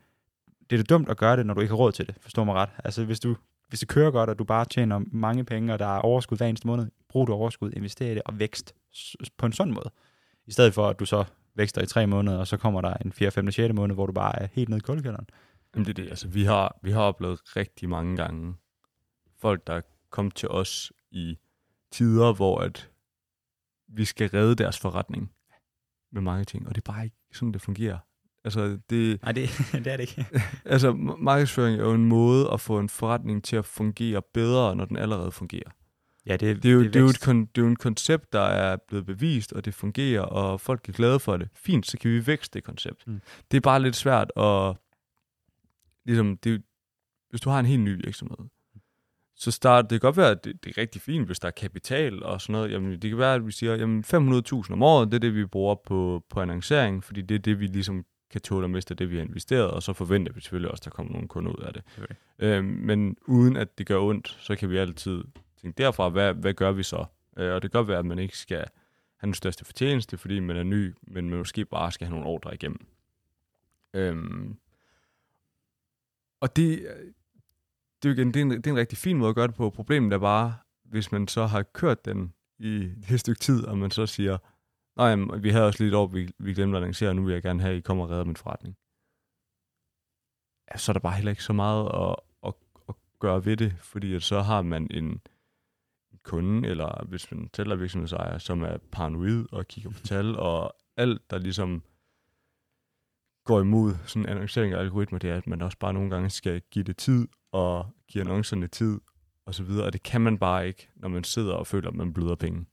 det 0.70 0.76
er 0.76 0.78
det 0.78 0.90
dumt 0.90 1.10
at 1.10 1.18
gøre 1.18 1.38
det, 1.38 1.46
når 1.46 1.54
du 1.54 1.62
ikke 1.62 1.72
har 1.72 1.78
råd 1.78 1.92
til 1.92 2.08
det, 2.08 2.16
forstår 2.22 2.44
mig 2.44 2.56
ret. 2.56 2.70
Altså, 2.84 3.06
hvis, 3.06 3.20
du, 3.20 3.36
hvis 3.70 3.80
det 3.80 3.88
kører 3.88 4.12
godt, 4.12 4.30
og 4.30 4.40
du 4.40 4.44
bare 4.44 4.66
tjener 4.66 5.02
mange 5.12 5.44
penge, 5.44 5.74
og 5.74 5.80
der 5.80 5.96
er 5.96 6.00
overskud 6.00 6.38
hver 6.38 6.48
eneste 6.48 6.68
måned, 6.68 6.88
brug 7.10 7.28
du 7.28 7.34
overskud, 7.34 7.72
invester 7.72 8.06
i 8.06 8.16
det 8.16 8.22
og 8.26 8.40
vækst 8.40 8.74
på 9.38 9.46
en 9.46 9.52
sådan 9.52 9.74
måde. 9.74 9.92
I 10.48 10.52
stedet 10.52 10.74
for, 10.74 10.88
at 10.90 11.00
du 11.00 11.06
så 11.06 11.24
vækster 11.56 11.82
i 11.82 11.86
tre 11.86 12.08
måneder, 12.08 12.38
og 12.38 12.48
så 12.48 12.58
kommer 12.58 12.82
der 12.82 12.94
en 12.94 13.12
4., 13.12 13.32
5., 13.32 13.52
6. 13.52 13.74
måned, 13.74 13.96
hvor 13.96 14.06
du 14.06 14.14
bare 14.14 14.42
er 14.42 14.48
helt 14.54 14.70
nede 14.70 14.78
i 14.78 14.82
kuldekælderen. 14.82 15.28
Jamen 15.76 15.86
det 15.86 16.00
er 16.00 16.04
det. 16.04 16.10
Altså, 16.10 16.28
vi 16.28 16.44
har, 16.44 16.78
vi 16.82 16.92
har 16.92 17.02
oplevet 17.02 17.40
rigtig 17.56 17.90
mange 17.90 18.18
gange 18.18 18.56
folk, 19.42 19.68
der 19.68 19.82
er 20.08 20.16
kommet 20.16 20.36
til 20.36 20.50
os 20.50 20.92
i 21.12 21.38
tider, 21.92 22.34
hvor 22.34 22.60
at 22.60 22.90
vi 23.88 24.06
skal 24.06 24.30
redde 24.30 24.56
deres 24.56 24.80
forretning 24.80 25.32
med 26.12 26.22
marketing, 26.22 26.68
og 26.68 26.76
det 26.76 26.82
er 26.88 26.92
bare 26.94 27.04
ikke 27.04 27.16
sådan, 27.34 27.52
det 27.52 27.62
fungerer. 27.62 27.98
Altså, 28.44 28.80
det, 28.90 29.22
Nej, 29.22 29.32
det, 29.32 29.50
det 29.86 29.88
er 29.88 29.98
det 29.98 30.00
ikke. 30.00 30.26
altså, 30.66 30.92
ma- 30.92 31.16
markedsføring 31.24 31.80
er 31.80 31.84
jo 31.84 31.94
en 31.94 32.06
måde 32.06 32.50
at 32.54 32.62
få 32.62 32.80
en 32.80 32.90
forretning 32.90 33.44
til 33.44 33.56
at 33.56 33.66
fungere 33.66 34.22
bedre, 34.34 34.76
når 34.76 34.86
den 34.86 34.98
allerede 34.98 35.32
fungerer. 35.32 35.70
Ja, 36.26 36.38
det, 36.38 36.64
Det 36.64 36.70
er 36.70 36.74
jo, 36.74 36.84
det 36.84 36.96
er 36.96 37.00
jo, 37.00 37.08
et, 37.08 37.22
kon, 37.22 37.42
det 37.46 37.58
er 37.58 37.62
jo 37.62 37.68
en 37.68 37.76
koncept, 37.76 38.34
der 38.34 38.42
er 38.42 38.78
blevet 38.88 39.06
bevist, 39.06 39.54
og 39.54 39.66
det 39.66 39.74
fungerer, 39.74 40.22
og 40.22 40.62
folk 40.62 40.90
er 40.90 40.94
glade 40.94 41.20
for 41.20 41.38
det. 41.38 41.50
Fint, 41.56 41.88
så 41.88 41.98
kan 41.98 42.12
vi 42.12 42.28
vækste 42.28 42.54
det 42.54 42.64
koncept. 42.64 43.08
Mm. 43.08 43.22
Det 43.52 43.58
er 43.58 43.62
bare 43.62 43.82
lidt 43.82 43.96
svært 43.96 44.32
at... 44.38 44.76
Ligesom, 46.06 46.38
det, 46.38 46.64
hvis 47.30 47.42
du 47.42 47.50
har 47.50 47.60
en 47.60 47.66
helt 47.66 47.82
ny 47.82 48.06
virksomhed, 48.06 48.38
så 49.38 49.52
start, 49.52 49.84
det 49.84 50.02
kan 50.02 50.08
godt 50.08 50.18
være, 50.18 50.32
at 50.32 50.46
det, 50.46 50.64
det 50.64 50.78
er 50.78 50.82
rigtig 50.82 51.02
fint, 51.02 51.26
hvis 51.26 51.40
der 51.40 51.48
er 51.48 51.52
kapital 51.52 52.24
og 52.24 52.42
sådan 52.42 52.54
noget. 52.54 52.72
Jamen, 52.72 52.92
det 52.92 53.10
kan 53.10 53.18
være, 53.18 53.36
at 53.36 53.46
vi 53.46 53.52
siger, 53.52 53.76
jamen 53.76 54.04
500.000 54.08 54.74
om 54.74 54.84
året, 54.84 55.08
det 55.08 55.16
er 55.16 55.20
det, 55.20 55.36
vi 55.36 55.46
bruger 55.46 55.76
på, 55.76 56.24
på 56.30 56.42
annoncering, 56.42 57.04
fordi 57.04 57.22
det 57.22 57.36
er 57.36 57.40
det, 57.40 57.60
vi 57.60 57.68
ligesom 57.68 58.06
kan 58.30 58.42
tåle 58.42 58.64
at 58.64 58.70
miste 58.70 58.96
det, 58.96 59.12
vi 59.12 59.16
har 59.16 59.24
investeret, 59.24 59.72
og 59.72 59.84
så 59.84 59.94
forventer 59.94 60.34
vi 60.34 60.42
selvfølgelig 60.42 60.72
også, 60.72 60.82
at 60.82 60.86
der 60.86 60.92
kommer 60.92 61.14
nogle 61.14 61.28
kunder 61.28 61.52
ud 61.52 61.64
af 61.64 61.74
det. 61.74 61.84
Selvfølgelig. 61.86 62.18
Øhm, 62.40 62.66
men 62.66 63.18
uden 63.28 63.58
at 63.58 63.78
det 63.78 63.88
gør 63.88 64.00
ondt, 64.00 64.38
så 64.40 64.56
kan 64.56 64.70
vi 64.70 64.78
altid 64.78 65.24
tænke 65.62 65.78
derfra, 65.78 66.10
hvad, 66.10 66.34
hvad 66.34 66.54
gør 66.54 66.72
vi 66.72 66.84
så? 66.84 67.06
Øh, 67.38 67.54
og 67.54 67.62
det 67.62 67.72
kan 67.72 67.80
godt 67.80 67.88
være, 67.88 68.00
at 68.00 68.06
man 68.06 68.20
ikke 68.20 68.38
skal 68.38 68.66
have 69.18 69.28
den 69.28 69.34
største 69.34 69.66
fortjeneste, 69.66 70.18
fordi 70.18 70.40
man 70.40 70.58
er 70.58 70.64
ny, 70.64 70.96
men 71.02 71.30
man 71.30 71.40
måske 71.40 71.66
bare 71.66 71.92
skal 71.92 72.08
have 72.08 72.16
nogle 72.16 72.30
ordre 72.30 72.54
igennem. 72.54 72.88
Øhm, 73.94 74.58
og 76.40 76.56
det, 76.56 76.88
det, 78.04 78.10
er 78.10 78.14
jo 78.14 78.20
igen, 78.20 78.34
det, 78.34 78.40
er 78.40 78.42
en, 78.42 78.52
det 78.52 78.68
er 78.68 78.72
en 78.72 78.78
rigtig 78.78 78.98
fin 78.98 79.18
måde 79.18 79.30
at 79.30 79.36
gøre 79.36 79.48
det 79.48 79.56
på. 79.56 79.70
Problemet 79.70 80.14
er 80.14 80.18
bare, 80.18 80.56
hvis 80.86 81.12
man 81.12 81.28
så 81.28 81.46
har 81.46 81.64
kørt 81.64 82.06
den 82.06 82.34
i 82.60 82.90
et 83.12 83.20
stykke 83.20 83.40
tid, 83.40 83.66
og 83.66 83.78
man 83.78 83.92
så 83.92 84.06
siger, 84.06 84.38
nej, 84.98 85.08
jamen, 85.08 85.44
vi 85.44 85.50
havde 85.50 85.66
også 85.66 85.84
lidt 85.84 85.94
over, 85.94 86.08
vi, 86.08 86.32
vi 86.40 86.54
glemte 86.54 86.78
at 86.78 86.84
lancere, 86.84 87.10
og 87.10 87.16
nu 87.16 87.24
vil 87.24 87.34
jeg 87.34 87.42
gerne 87.42 87.62
have, 87.62 87.72
at 87.72 87.78
I 87.78 87.82
kommer 87.82 88.04
og 88.04 88.10
redder 88.10 88.24
min 88.24 88.36
forretning. 88.36 88.76
Ja, 90.72 90.78
så 90.78 90.92
er 90.92 90.94
der 90.94 91.00
bare 91.00 91.16
heller 91.16 91.32
ikke 91.32 91.44
så 91.44 91.54
meget 91.54 91.86
at, 91.94 92.16
at, 92.48 92.54
at 92.90 92.96
gøre 93.20 93.46
ved 93.46 93.58
det, 93.58 93.76
fordi 93.80 94.14
at 94.14 94.24
så 94.24 94.42
har 94.42 94.62
man 94.62 94.88
en 94.92 95.22
kunde, 96.24 96.68
eller 96.68 97.06
hvis 97.06 97.32
man 97.32 97.50
tæller 97.50 97.76
virksomhedsejer, 97.76 98.38
som 98.38 98.62
er 98.62 98.78
paranoid 98.92 99.46
og 99.52 99.68
kigger 99.68 99.90
på 99.90 100.00
tal, 100.00 100.36
og 100.36 100.74
alt, 100.98 101.32
der 101.32 101.38
ligesom 101.38 101.84
går 103.46 103.62
imod 103.62 103.96
sådan 104.06 104.22
en 104.22 104.30
annoncering 104.30 104.74
af 104.74 104.80
algoritmer, 104.80 105.20
det 105.20 105.30
er, 105.30 105.38
at 105.38 105.48
man 105.48 105.62
også 105.62 105.78
bare 105.78 105.94
nogle 105.94 106.10
gange 106.10 106.30
skal 106.30 106.62
give 106.72 106.84
det 106.84 106.98
tid, 106.98 107.28
og 107.58 107.86
give 108.12 108.22
annoncerne 108.22 108.68
tid, 108.68 109.00
og 109.46 109.56
så 109.56 109.64
videre, 109.64 109.86
og 109.86 109.94
det 109.94 110.04
kan 110.04 110.22
man 110.22 110.38
bare 110.38 110.68
ikke, 110.68 110.90
når 110.96 111.10
man 111.10 111.24
sidder 111.24 111.54
og 111.54 111.68
føler, 111.68 111.90
at 111.90 111.96
man 111.96 112.14
bløder 112.14 112.36
penge. 112.36 112.66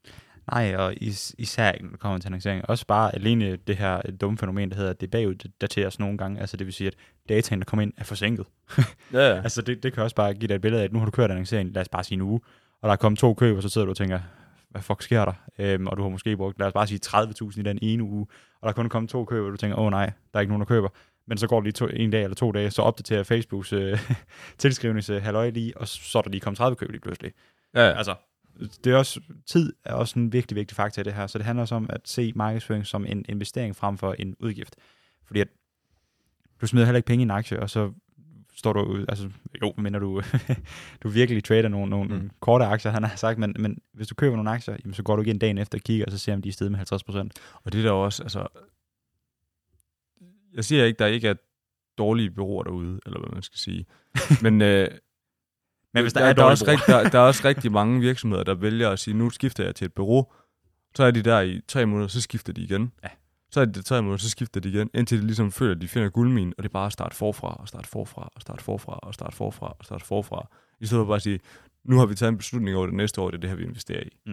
Nej, 0.53 0.77
og 0.77 0.95
is, 0.97 1.35
især 1.39 1.73
når 1.81 1.91
det 1.91 2.01
kommer 2.01 2.19
til 2.19 2.29
annoncering. 2.29 2.69
Også 2.69 2.87
bare 2.87 3.15
alene 3.15 3.57
det 3.57 3.77
her 3.77 4.01
dumme 4.21 4.39
fænomen, 4.39 4.71
der 4.71 4.77
hedder, 4.77 4.91
at 4.91 5.01
det 5.01 5.11
baguddateres 5.11 5.99
nogle 5.99 6.19
gange. 6.19 6.41
Altså 6.41 6.57
det 6.57 6.67
vil 6.67 6.75
sige, 6.75 6.89
at 6.89 6.95
dataen, 7.29 7.61
der 7.61 7.65
kommer 7.65 7.83
ind, 7.83 7.93
er 7.97 8.05
forsinket. 8.05 8.47
Ja, 9.13 9.35
ja. 9.35 9.37
Altså 9.47 9.63
det, 9.63 9.83
det 9.83 9.93
kan 9.93 10.03
også 10.03 10.17
bare 10.17 10.35
give 10.35 10.49
dig 10.49 10.55
et 10.55 10.61
billede 10.61 10.83
af, 10.83 10.85
at 10.85 10.93
nu 10.93 10.99
har 10.99 11.07
du 11.07 11.11
kørt 11.11 11.31
annoncering, 11.31 11.75
lad 11.75 11.83
os 11.83 11.89
bare 11.89 12.05
sige 12.05 12.17
en 12.17 12.23
uge, 12.23 12.41
og 12.83 12.89
der 12.89 12.93
er 12.93 12.97
kommet 12.97 13.19
to 13.19 13.35
køb, 13.35 13.57
og 13.57 13.63
så 13.63 13.69
sidder 13.69 13.85
du 13.85 13.91
og 13.91 13.97
tænker, 13.97 14.21
hvad 14.71 14.83
fuck 14.83 15.03
sker 15.03 15.25
der? 15.25 15.33
Øhm, 15.59 15.87
og 15.87 15.97
du 15.97 16.03
har 16.03 16.11
måske 16.11 16.37
brugt, 16.37 16.59
lad 16.59 16.67
os 16.67 16.73
bare 16.73 16.87
sige 16.87 17.01
30.000 17.07 17.61
i 17.61 17.63
den 17.63 17.79
ene 17.83 18.03
uge, 18.03 18.27
og 18.61 18.63
der 18.63 18.69
er 18.69 18.73
kun 18.73 18.89
kommet 18.89 19.11
to 19.11 19.25
køb, 19.25 19.45
og 19.45 19.53
du 19.53 19.57
tænker, 19.57 19.79
åh 19.79 19.85
oh, 19.85 19.91
nej, 19.91 20.07
der 20.07 20.39
er 20.39 20.41
ikke 20.41 20.53
nogen, 20.53 20.61
der 20.61 20.67
køber. 20.67 20.89
Men 21.27 21.39
så 21.39 21.47
går 21.47 21.57
det 21.61 21.65
lige 21.65 21.73
to, 21.73 21.87
en 21.87 22.11
dag 22.11 22.23
eller 22.23 22.35
to 22.35 22.53
dage, 22.53 22.71
så 22.71 22.83
opdaterer 22.83 23.23
Facebooks 23.23 23.73
øh, 23.73 23.99
tilskrivelse 24.59 25.21
halløj 25.21 25.51
lige, 25.51 25.77
og 25.77 25.89
så 25.89 26.19
er 26.19 26.23
der 26.23 26.31
lige 26.31 26.41
kommet 26.41 26.59
30 26.59 26.77
køb 26.77 26.91
lige 26.91 27.01
pludselig. 27.01 27.33
ja, 27.75 27.81
ja. 27.89 27.99
Altså, 27.99 28.15
det 28.85 28.93
er 28.93 28.97
også, 28.97 29.21
tid 29.47 29.73
er 29.85 29.95
også 29.95 30.19
en 30.19 30.33
vigtig, 30.33 30.57
vigtig 30.57 30.77
faktor 30.77 31.01
i 31.01 31.05
det 31.05 31.13
her, 31.15 31.27
så 31.27 31.39
det 31.39 31.45
handler 31.45 31.63
også 31.63 31.75
om 31.75 31.87
at 31.91 32.01
se 32.05 32.33
markedsføring 32.37 32.87
som 32.87 33.07
en 33.07 33.25
investering 33.29 33.77
frem 33.77 33.99
for 33.99 34.13
en 34.19 34.37
udgift. 34.41 34.77
Fordi 35.27 35.41
at 35.41 35.49
du 36.61 36.67
smider 36.67 36.87
heller 36.87 36.97
ikke 36.97 37.07
penge 37.07 37.23
i 37.23 37.27
en 37.27 37.31
aktie, 37.31 37.61
og 37.61 37.71
så 37.71 37.93
står 38.57 38.73
du 38.73 38.81
ud, 38.81 39.05
altså 39.09 39.29
jo, 39.63 39.75
men 39.79 39.93
når 39.93 39.99
du, 39.99 40.23
du 41.03 41.09
virkelig 41.09 41.45
trader 41.45 41.69
nogle, 41.69 41.91
nogle 41.91 42.15
Mm. 42.15 42.31
korte 42.41 42.65
aktier, 42.65 42.93
han 42.93 43.05
har 43.05 43.17
sagt, 43.17 43.39
men, 43.39 43.57
men 43.59 43.79
hvis 43.93 44.09
du 44.09 44.15
køber 44.15 44.37
nogle 44.37 44.51
aktier, 44.51 44.77
jamen, 44.85 44.95
så 44.95 45.03
går 45.03 45.17
du 45.17 45.23
igen 45.23 45.39
dagen 45.39 45.59
efter 45.59 45.79
og 45.79 45.83
kigger, 45.83 46.07
og 46.07 46.13
så 46.13 46.19
ser 46.19 46.35
om 46.35 46.43
de 46.43 46.49
er 46.49 46.53
steget 46.53 46.71
med 46.71 46.79
50 46.79 47.05
procent. 47.05 47.33
Og 47.65 47.73
det 47.73 47.79
er 47.79 47.83
der 47.83 47.93
også, 47.93 48.23
altså... 48.23 48.47
Jeg 50.55 50.65
siger 50.65 50.85
ikke, 50.85 50.99
der 50.99 51.07
ikke 51.07 51.29
er 51.29 51.35
dårlige 51.99 52.31
bureauer 52.31 52.63
derude, 52.63 53.01
eller 53.07 53.19
hvad 53.21 53.31
man 53.33 53.43
skal 53.43 53.59
sige. 53.59 53.87
Men, 54.43 54.63
øh, 54.63 54.89
Men 55.95 56.03
hvis 56.03 56.13
der, 56.13 56.21
der, 56.21 56.27
er, 56.27 56.33
der, 56.33 56.43
er 56.43 56.47
også 56.47 56.65
rigt, 56.69 56.83
der, 56.87 57.09
der 57.09 57.19
er 57.19 57.23
også 57.23 57.43
rigtig 57.45 57.73
mange 57.73 58.01
virksomheder, 58.01 58.45
der 58.45 58.55
vælger 58.55 58.91
at 58.91 58.99
sige, 58.99 59.15
nu 59.15 59.31
skifter 59.31 59.65
jeg 59.65 59.75
til 59.75 59.85
et 59.85 59.93
bureau. 59.93 60.33
Så 60.95 61.05
er 61.05 61.11
de 61.11 61.23
der 61.23 61.41
i 61.41 61.61
tre 61.69 61.87
måneder, 61.87 62.09
så 62.09 62.21
skifter 62.21 62.53
de 62.53 62.63
igen. 62.63 62.93
Ja. 63.05 63.09
Så 63.51 63.61
er 63.61 63.65
de 63.65 63.73
der 63.73 63.83
tre 63.83 64.03
måneder, 64.03 64.17
så 64.17 64.31
skifter 64.31 64.61
de 64.61 64.69
igen, 64.69 64.91
indtil 64.95 65.21
de 65.21 65.27
ligesom 65.27 65.53
føler, 65.53 65.75
at 65.75 65.81
de 65.81 65.89
finder 65.89 66.09
guldminen, 66.09 66.55
og 66.59 66.63
det 66.63 66.69
er 66.69 66.73
bare 66.73 66.87
at 66.87 66.93
starte 66.93 67.17
forfra, 67.17 67.55
og 67.61 67.69
starte 67.69 67.89
forfra, 67.89 68.29
og 68.35 68.41
starte 68.41 68.65
forfra, 68.65 68.99
og 69.03 69.15
starte 69.15 69.37
forfra, 69.37 69.77
og 69.79 69.85
starte 69.85 70.05
forfra. 70.05 70.49
I 70.81 70.87
stedet 70.87 71.01
for 71.01 71.07
bare 71.07 71.17
at 71.17 71.23
sige, 71.23 71.41
nu 71.85 71.99
har 71.99 72.07
vi 72.07 72.15
taget 72.15 72.33
en 72.33 72.39
beslutning 72.39 72.77
over 72.77 72.87
det 72.87 72.95
næste 72.95 73.21
år, 73.21 73.31
det 73.31 73.37
er 73.37 73.41
det 73.41 73.51
her, 73.51 73.57
vi 73.57 73.65
investerer 73.65 74.03
i. 74.03 74.31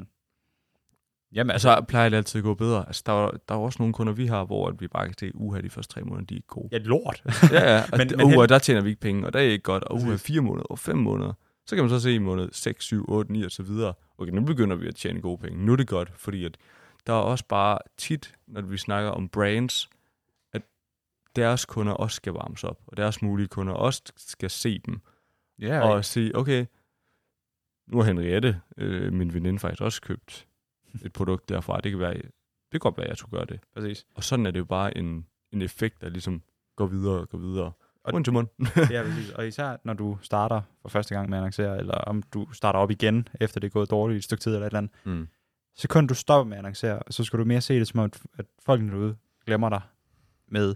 Jamen, 1.34 1.52
altså, 1.52 1.86
plejer 1.88 2.10
det 2.10 2.18
altid 2.18 2.40
at 2.40 2.44
gå 2.44 2.54
bedre. 2.54 2.88
Altså, 2.88 3.04
der, 3.06 3.26
er, 3.28 3.32
der 3.50 3.56
er 3.56 3.60
også 3.60 3.78
nogle 3.80 3.94
kunder, 3.94 4.14
vi 4.14 4.26
har, 4.26 4.46
hvor 4.46 4.68
at 4.68 4.82
vi 4.82 4.88
bare 4.88 5.06
kan 5.06 5.18
se, 5.20 5.32
uha, 5.36 5.62
de 5.62 5.70
første 5.70 5.94
tre 5.94 6.02
måneder, 6.02 6.26
de 6.26 6.34
er 6.34 6.38
ikke 6.38 6.48
gode. 6.48 6.70
ja, 6.72 6.78
lort. 6.78 7.24
Ja, 7.52 7.74
ja. 7.76 7.82
Og, 7.92 7.98
Men- 7.98 8.12
men, 8.18 8.26
uh, 8.26 8.38
og 8.38 8.50
der 8.50 8.60
tjener 8.60 8.82
vi 8.82 8.90
ikke 8.90 9.02
penge, 9.02 9.26
og 9.26 9.34
der 9.34 9.40
er 9.40 9.44
ikke 9.44 9.64
godt. 9.64 9.84
Og 9.84 9.96
uha, 9.96 10.16
fire 10.16 10.42
måneder, 10.42 10.64
og 10.66 10.80
fem 10.80 10.98
måneder. 10.98 11.34
Så 11.66 11.76
kan 11.76 11.84
man 11.84 11.90
så 11.90 12.00
se 12.00 12.14
i 12.14 12.18
måned 12.18 12.50
6, 12.52 12.86
7, 12.86 13.06
8, 13.10 13.32
9 13.32 13.44
og 13.44 13.52
så 13.52 13.64
videre. 13.64 13.94
Okay, 14.18 14.32
nu 14.32 14.42
begynder 14.46 14.76
vi 14.76 14.88
at 14.88 14.96
tjene 14.96 15.22
gode 15.22 15.38
penge. 15.38 15.66
Nu 15.66 15.72
er 15.72 15.76
det 15.76 15.88
godt, 15.88 16.12
fordi 16.16 16.46
at 16.46 16.58
der 17.08 17.14
er 17.14 17.18
også 17.18 17.46
bare 17.50 17.78
tit, 17.98 18.34
når 18.48 18.62
vi 18.62 18.78
snakker 18.78 19.10
om 19.12 19.30
brands, 19.30 19.90
at 20.54 20.62
deres 21.36 21.66
kunder 21.66 21.94
også 21.94 22.16
skal 22.16 22.34
varmes 22.34 22.64
op, 22.64 22.80
og 22.88 22.98
deres 22.98 23.22
mulige 23.22 23.48
kunder 23.48 23.74
også 23.74 24.02
skal 24.18 24.50
se 24.50 24.80
dem, 24.86 25.02
ja, 25.60 25.80
og 25.90 26.06
sige, 26.06 26.36
okay, 26.36 26.66
nu 27.88 27.98
har 27.98 28.04
Henriette, 28.06 28.62
øh, 28.78 29.14
min 29.14 29.34
veninde, 29.34 29.60
faktisk 29.60 29.82
også 29.82 30.02
købt 30.02 30.48
et 31.06 31.14
produkt 31.14 31.50
derfra. 31.50 31.80
Det 31.82 31.92
kan 31.92 32.00
være, 32.00 32.14
det 32.14 32.32
kan 32.72 32.80
godt 32.80 32.98
være, 32.98 33.06
at 33.06 33.10
jeg 33.10 33.18
skulle 33.18 33.38
gøre 33.38 33.46
det. 33.46 33.60
præcis. 33.74 34.06
Og 34.16 34.24
sådan 34.24 34.46
er 34.46 34.52
det 34.52 34.60
jo 34.60 34.66
bare 34.66 34.98
en, 34.98 35.26
en 35.52 35.62
effekt, 35.62 36.02
der 36.02 36.10
ligesom 36.10 36.42
går 36.76 36.86
videre 36.86 37.20
og 37.20 37.30
går 37.30 37.38
videre. 37.38 37.72
Og- 38.04 38.14
Mund 38.14 38.24
til 38.24 38.34
mund. 38.34 38.48
Ja, 38.92 39.04
præcis. 39.04 39.30
Og 39.30 39.48
især 39.48 39.78
når 39.84 39.94
du 39.94 40.18
starter 40.22 40.62
for 40.82 40.90
første 40.90 41.16
gang 41.16 41.30
med 41.30 41.38
at 41.38 41.42
annoncere, 41.42 41.78
eller 41.78 41.94
om 41.94 42.24
du 42.24 42.48
starter 42.54 42.80
op 42.80 42.92
igen, 42.92 43.28
efter 43.42 43.60
det 43.60 43.68
er 43.68 43.72
gået 43.72 43.90
dårligt 43.92 44.18
et 44.18 44.24
stykke 44.24 44.42
tid 44.42 44.54
eller 44.54 44.66
et 44.68 44.70
eller 44.72 44.78
andet, 44.78 44.92
Mm. 45.06 45.28
så 45.76 45.88
kun 45.88 46.08
du 46.08 46.14
stopper 46.14 46.50
med 46.50 46.58
at 46.58 46.60
annoncere, 46.60 47.00
så 47.10 47.24
skal 47.24 47.40
du 47.40 47.46
mere 47.46 47.62
se 47.62 47.80
det 47.80 47.88
som, 47.88 48.00
at, 48.00 48.22
at 48.38 48.46
folkene 48.66 48.92
derude 48.92 49.16
glemmer 49.46 49.70
dig 49.70 49.82
med 50.48 50.76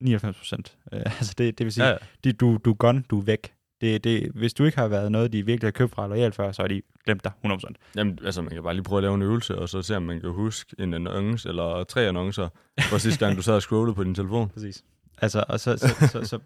99 0.00 0.36
procent. 0.38 0.78
Øh, 0.92 1.00
altså 1.18 1.34
det, 1.38 1.58
det 1.58 1.64
vil 1.64 1.72
sige, 1.72 1.84
Ja, 1.86 1.90
ja. 1.90 1.96
det, 2.24 2.40
du, 2.40 2.58
du 2.64 2.70
er 2.70 2.74
gone, 2.74 3.04
du 3.10 3.18
er 3.18 3.22
væk. 3.24 3.53
Det, 3.80 4.04
det, 4.04 4.30
hvis 4.34 4.54
du 4.54 4.64
ikke 4.64 4.78
har 4.78 4.88
været 4.88 5.12
noget, 5.12 5.32
de 5.32 5.46
virkelig 5.46 5.66
har 5.66 5.72
købt 5.72 5.92
fra 5.92 6.08
Loyal 6.08 6.32
før, 6.32 6.52
så 6.52 6.62
har 6.62 6.68
de 6.68 6.82
glemt 7.04 7.24
dig 7.24 7.32
100 7.38 7.60
procent. 7.60 7.76
Jamen, 7.96 8.18
altså, 8.24 8.42
man 8.42 8.50
kan 8.50 8.62
bare 8.62 8.74
lige 8.74 8.84
prøve 8.84 8.98
at 8.98 9.02
lave 9.02 9.14
en 9.14 9.22
øvelse, 9.22 9.58
og 9.58 9.68
så 9.68 9.82
se, 9.82 9.96
om 9.96 10.02
man 10.02 10.20
kan 10.20 10.30
huske 10.30 10.76
en 10.78 10.94
annonce, 10.94 11.48
eller 11.48 11.84
tre 11.84 12.08
annoncer, 12.08 12.48
fra 12.80 12.98
sidste 12.98 13.26
gang, 13.26 13.36
du 13.36 13.42
sad 13.42 13.54
og 13.54 13.62
scrollede 13.62 13.94
på 13.94 14.04
din 14.04 14.14
telefon. 14.14 14.48
Præcis. 14.54 14.84
Altså, 15.18 15.44
og 15.48 15.60
så, 15.60 15.76
så, 15.76 15.88
så, 15.88 16.06
så, 16.06 16.24
så, 16.24 16.38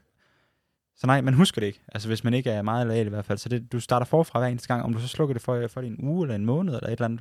så 0.96 1.06
nej, 1.06 1.20
man 1.20 1.34
husker 1.34 1.60
det 1.60 1.66
ikke. 1.66 1.80
Altså 1.88 2.08
hvis 2.08 2.24
man 2.24 2.34
ikke 2.34 2.50
er 2.50 2.62
meget 2.62 2.86
loyal 2.86 3.06
i 3.06 3.08
hvert 3.08 3.24
fald. 3.24 3.38
Så 3.38 3.48
det, 3.48 3.72
du 3.72 3.80
starter 3.80 4.06
forfra 4.06 4.38
hver 4.38 4.48
eneste 4.48 4.68
gang. 4.68 4.82
Om 4.84 4.92
du 4.92 5.00
så 5.00 5.08
slukker 5.08 5.32
det 5.32 5.42
for, 5.42 5.66
for 5.66 5.80
en 5.80 5.96
uge 6.02 6.24
eller 6.24 6.34
en 6.34 6.46
måned 6.46 6.74
eller 6.74 6.86
et 6.86 6.92
eller 6.92 7.04
andet. 7.04 7.20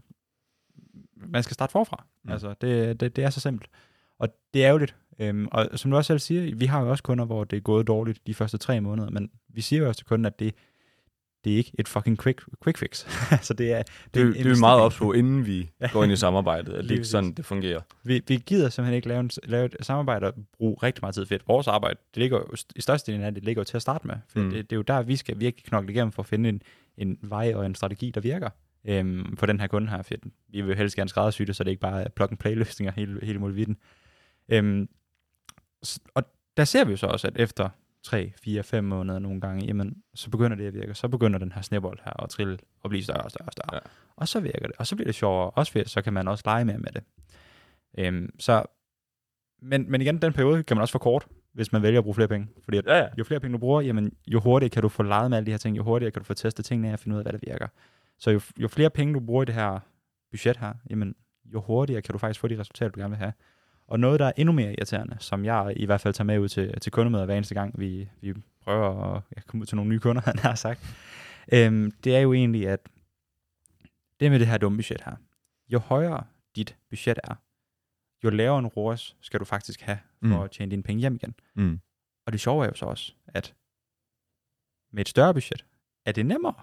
Man 1.16 1.44
skal 1.44 1.54
starte 1.54 1.72
forfra. 1.72 2.06
Mm. 2.24 2.32
Altså 2.32 2.56
det, 2.62 3.00
det, 3.00 3.16
det 3.16 3.24
er 3.24 3.30
så 3.30 3.40
simpelt. 3.40 3.70
Og 4.20 4.30
det 4.54 4.64
er 4.64 4.68
ærgerligt. 4.68 4.96
Øhm, 5.20 5.48
og 5.52 5.70
som 5.76 5.92
du 5.92 5.98
også 5.98 6.08
selv 6.08 6.20
siger, 6.20 6.56
vi 6.56 6.66
har 6.66 6.82
jo 6.82 6.90
også 6.90 7.04
kunder, 7.04 7.26
hvor 7.26 7.44
det 7.44 7.58
er 7.58 7.62
gået 7.62 7.88
dårligt 7.88 8.28
de 8.28 8.34
første 8.34 8.58
tre 8.58 8.82
måneder. 8.82 9.10
Men 9.10 9.30
vi 9.50 9.62
siger 9.62 9.82
jo 9.82 9.88
også 9.88 9.98
til 9.98 10.08
kunden, 10.08 10.26
at 10.26 10.40
det, 10.40 10.56
det 11.44 11.54
er 11.54 11.58
ikke 11.58 11.72
et 11.80 11.88
fucking 11.88 12.22
quick, 12.24 12.44
quick 12.64 12.78
fix. 12.78 13.06
så 13.48 13.54
det 13.54 13.74
er, 13.74 13.78
Det, 13.78 13.88
det, 14.14 14.36
det 14.36 14.46
er 14.46 14.54
vi 14.54 14.60
meget 14.60 14.82
ops 14.82 14.98
på, 14.98 15.14
inden 15.14 15.46
vi 15.46 15.70
går 15.94 16.04
ind 16.04 16.14
i 16.14 16.16
samarbejdet, 16.16 16.74
at 16.74 16.84
det 16.84 16.92
ikke 16.92 17.04
sådan, 17.04 17.34
det 17.34 17.46
fungerer. 17.46 17.82
Vi, 18.04 18.22
vi 18.28 18.44
gider 18.46 18.70
simpelthen 18.70 18.96
ikke 18.96 19.08
lave, 19.08 19.20
en, 19.20 19.30
lave 19.44 19.66
et 19.66 19.76
samarbejde 19.82 20.28
og 20.28 20.34
bruge 20.58 20.78
rigtig 20.84 21.02
meget 21.02 21.16
tid. 21.16 21.26
For 21.26 21.38
vores 21.48 21.68
arbejde, 21.68 22.00
det 22.14 22.22
ligger 22.22 22.38
jo, 22.38 22.48
i 22.76 22.82
størstedelen 22.82 23.26
af 23.26 23.34
det 23.34 23.44
ligger 23.44 23.60
jo 23.60 23.64
til 23.64 23.78
at 23.78 23.82
starte 23.82 24.08
med. 24.08 24.16
For 24.28 24.40
mm. 24.40 24.50
det, 24.50 24.70
det, 24.70 24.76
er 24.76 24.78
jo 24.78 24.82
der, 24.82 25.02
vi 25.02 25.16
skal 25.16 25.40
virkelig 25.40 25.66
knokle 25.66 25.92
igennem 25.92 26.12
for 26.12 26.22
at 26.22 26.28
finde 26.28 26.50
en, 26.50 26.62
en 26.98 27.18
vej 27.22 27.54
og 27.56 27.66
en 27.66 27.76
strategi, 27.76 28.12
der 28.12 28.22
virker 28.22 28.50
øhm, 28.88 29.38
for 29.38 29.46
den 29.46 29.60
her 29.60 29.68
kunde 29.68 29.90
her. 29.90 30.02
For 30.02 30.14
vi 30.50 30.62
vil 30.62 30.70
jo 30.70 30.78
helst 30.78 30.96
gerne 30.96 31.10
skræddersy 31.10 31.42
det, 31.42 31.56
så 31.56 31.64
det 31.64 31.72
ikke 31.72 31.82
bare 31.82 32.04
er 32.04 32.10
plug-and-play-løsninger 32.10 32.94
hele, 32.94 33.20
hele 33.24 33.40
muligheden. 33.40 33.78
Øhm, 34.50 34.90
og 36.16 36.24
der 36.58 36.64
ser 36.64 36.86
vi 36.86 36.92
jo 36.92 36.98
så 36.98 37.08
også, 37.08 37.28
at 37.28 37.38
efter 37.40 37.70
3, 38.04 38.34
4, 38.44 38.64
5 38.64 38.84
måneder 38.84 39.20
nogle 39.20 39.42
gange, 39.42 39.66
jamen, 39.66 40.04
så 40.16 40.30
begynder 40.30 40.58
det 40.58 40.68
at 40.68 40.74
virke. 40.74 40.94
Så 40.94 41.08
begynder 41.08 41.40
den 41.40 41.52
her 41.52 41.62
snebold 41.62 42.00
her 42.06 42.24
at 42.24 42.30
trille 42.30 42.58
og 42.84 42.90
blive 42.90 43.04
større 43.04 43.22
og 43.22 43.32
større 43.32 43.48
og 43.48 43.52
større. 43.54 43.76
Ja. 43.76 43.80
Og 44.16 44.28
så 44.28 44.40
virker 44.40 44.68
det. 44.68 44.72
Og 44.80 44.88
så 44.88 44.96
bliver 44.96 45.08
det 45.08 45.16
sjovere. 45.16 45.50
Også 45.50 45.74
ved, 45.74 45.86
så 45.86 46.02
kan 46.02 46.14
man 46.14 46.28
også 46.28 46.44
lege 46.46 46.66
mere 46.66 46.78
med 46.78 46.92
det. 46.92 47.04
Øhm, 47.98 48.40
så, 48.40 48.64
men, 49.62 49.92
men 49.92 50.02
igen, 50.02 50.22
den 50.22 50.34
periode 50.34 50.64
kan 50.64 50.78
man 50.78 50.82
også 50.82 50.92
forkorte, 50.92 51.28
hvis 51.54 51.72
man 51.72 51.82
vælger 51.82 52.00
at 52.00 52.04
bruge 52.04 52.16
flere 52.16 52.28
penge. 52.28 52.48
Fordi 52.64 52.78
at 52.78 52.86
Ja, 52.86 52.98
ja. 52.98 53.08
jo 53.18 53.24
flere 53.24 53.40
penge 53.40 53.54
du 53.54 53.60
bruger, 53.60 53.82
jamen, 53.82 54.14
jo 54.28 54.40
hurtigere 54.40 54.70
kan 54.70 54.82
du 54.82 54.90
få 54.90 55.04
leget 55.04 55.30
med 55.30 55.38
alle 55.38 55.46
de 55.46 55.52
her 55.52 55.58
ting, 55.58 55.78
jo 55.78 55.84
hurtigere 55.84 56.12
kan 56.12 56.20
du 56.20 56.26
få 56.26 56.34
testet 56.34 56.66
tingene 56.66 56.94
og 56.94 57.00
finde 57.00 57.16
ud 57.16 57.20
af, 57.20 57.24
hvad 57.24 57.34
der 57.34 57.52
virker. 57.52 57.68
Så 58.20 58.32
jo, 58.32 58.42
jo 58.58 58.68
flere 58.68 58.90
penge 58.90 59.14
du 59.14 59.20
bruger 59.20 59.42
i 59.42 59.46
det 59.46 59.56
her 59.56 59.80
budget 60.32 60.58
her, 60.58 60.74
jamen, 60.90 61.16
jo 61.46 61.62
hurtigere 61.62 62.02
kan 62.02 62.14
du 62.14 62.18
faktisk 62.20 62.40
få 62.40 62.48
de 62.48 62.60
resultater, 62.60 62.92
du 62.92 63.00
gerne 63.00 63.10
vil 63.12 63.18
have. 63.18 63.34
Og 63.88 64.00
noget, 64.00 64.20
der 64.20 64.26
er 64.26 64.32
endnu 64.38 64.54
mere 64.54 64.72
irriterende, 64.74 65.18
som 65.20 65.46
jeg 65.46 65.74
i 65.78 65.86
hvert 65.86 66.02
fald 66.02 66.14
tager 66.14 66.26
med 66.26 66.40
ud 66.40 66.48
til, 66.50 66.80
til 66.80 66.92
kundemøder 66.92 67.26
hver 67.26 67.36
eneste 67.36 67.54
gang, 67.56 67.80
vi, 67.80 68.10
vi 68.22 68.34
prøver 68.62 69.14
at 69.16 69.22
ja, 69.36 69.42
komme 69.42 69.62
ud 69.62 69.66
til 69.66 69.76
nogle 69.76 69.90
nye 69.90 70.00
kunder, 70.00 70.22
han 70.32 70.40
har 70.40 70.56
sagt, 70.56 70.96
øhm, 71.54 71.92
det 72.04 72.16
er 72.16 72.20
jo 72.20 72.34
egentlig, 72.34 72.68
at 72.68 72.80
det 74.20 74.32
med 74.32 74.40
det 74.40 74.48
her 74.48 74.58
dumme 74.58 74.78
budget 74.78 75.02
her, 75.06 75.16
jo 75.70 75.80
højere 75.80 76.24
dit 76.56 76.78
budget 76.90 77.20
er, 77.24 77.36
jo 78.24 78.30
lavere 78.30 78.60
en 78.60 78.68
ROAS 78.68 79.16
skal 79.22 79.40
du 79.40 79.46
faktisk 79.46 79.82
have 79.82 80.00
for 80.22 80.28
Mm. 80.38 80.42
at 80.44 80.52
tjene 80.52 80.72
dine 80.72 80.84
penge 80.84 81.00
hjem 81.02 81.16
igen. 81.16 81.34
Mm. 81.56 81.80
Og 82.26 82.32
det 82.32 82.42
sjove 82.42 82.64
er 82.66 82.70
jo 82.70 82.76
så 82.76 82.86
også, 82.86 83.14
at 83.28 83.56
med 84.92 85.02
et 85.02 85.10
større 85.10 85.34
budget, 85.34 85.66
er 86.06 86.12
det 86.12 86.26
nemmere 86.26 86.54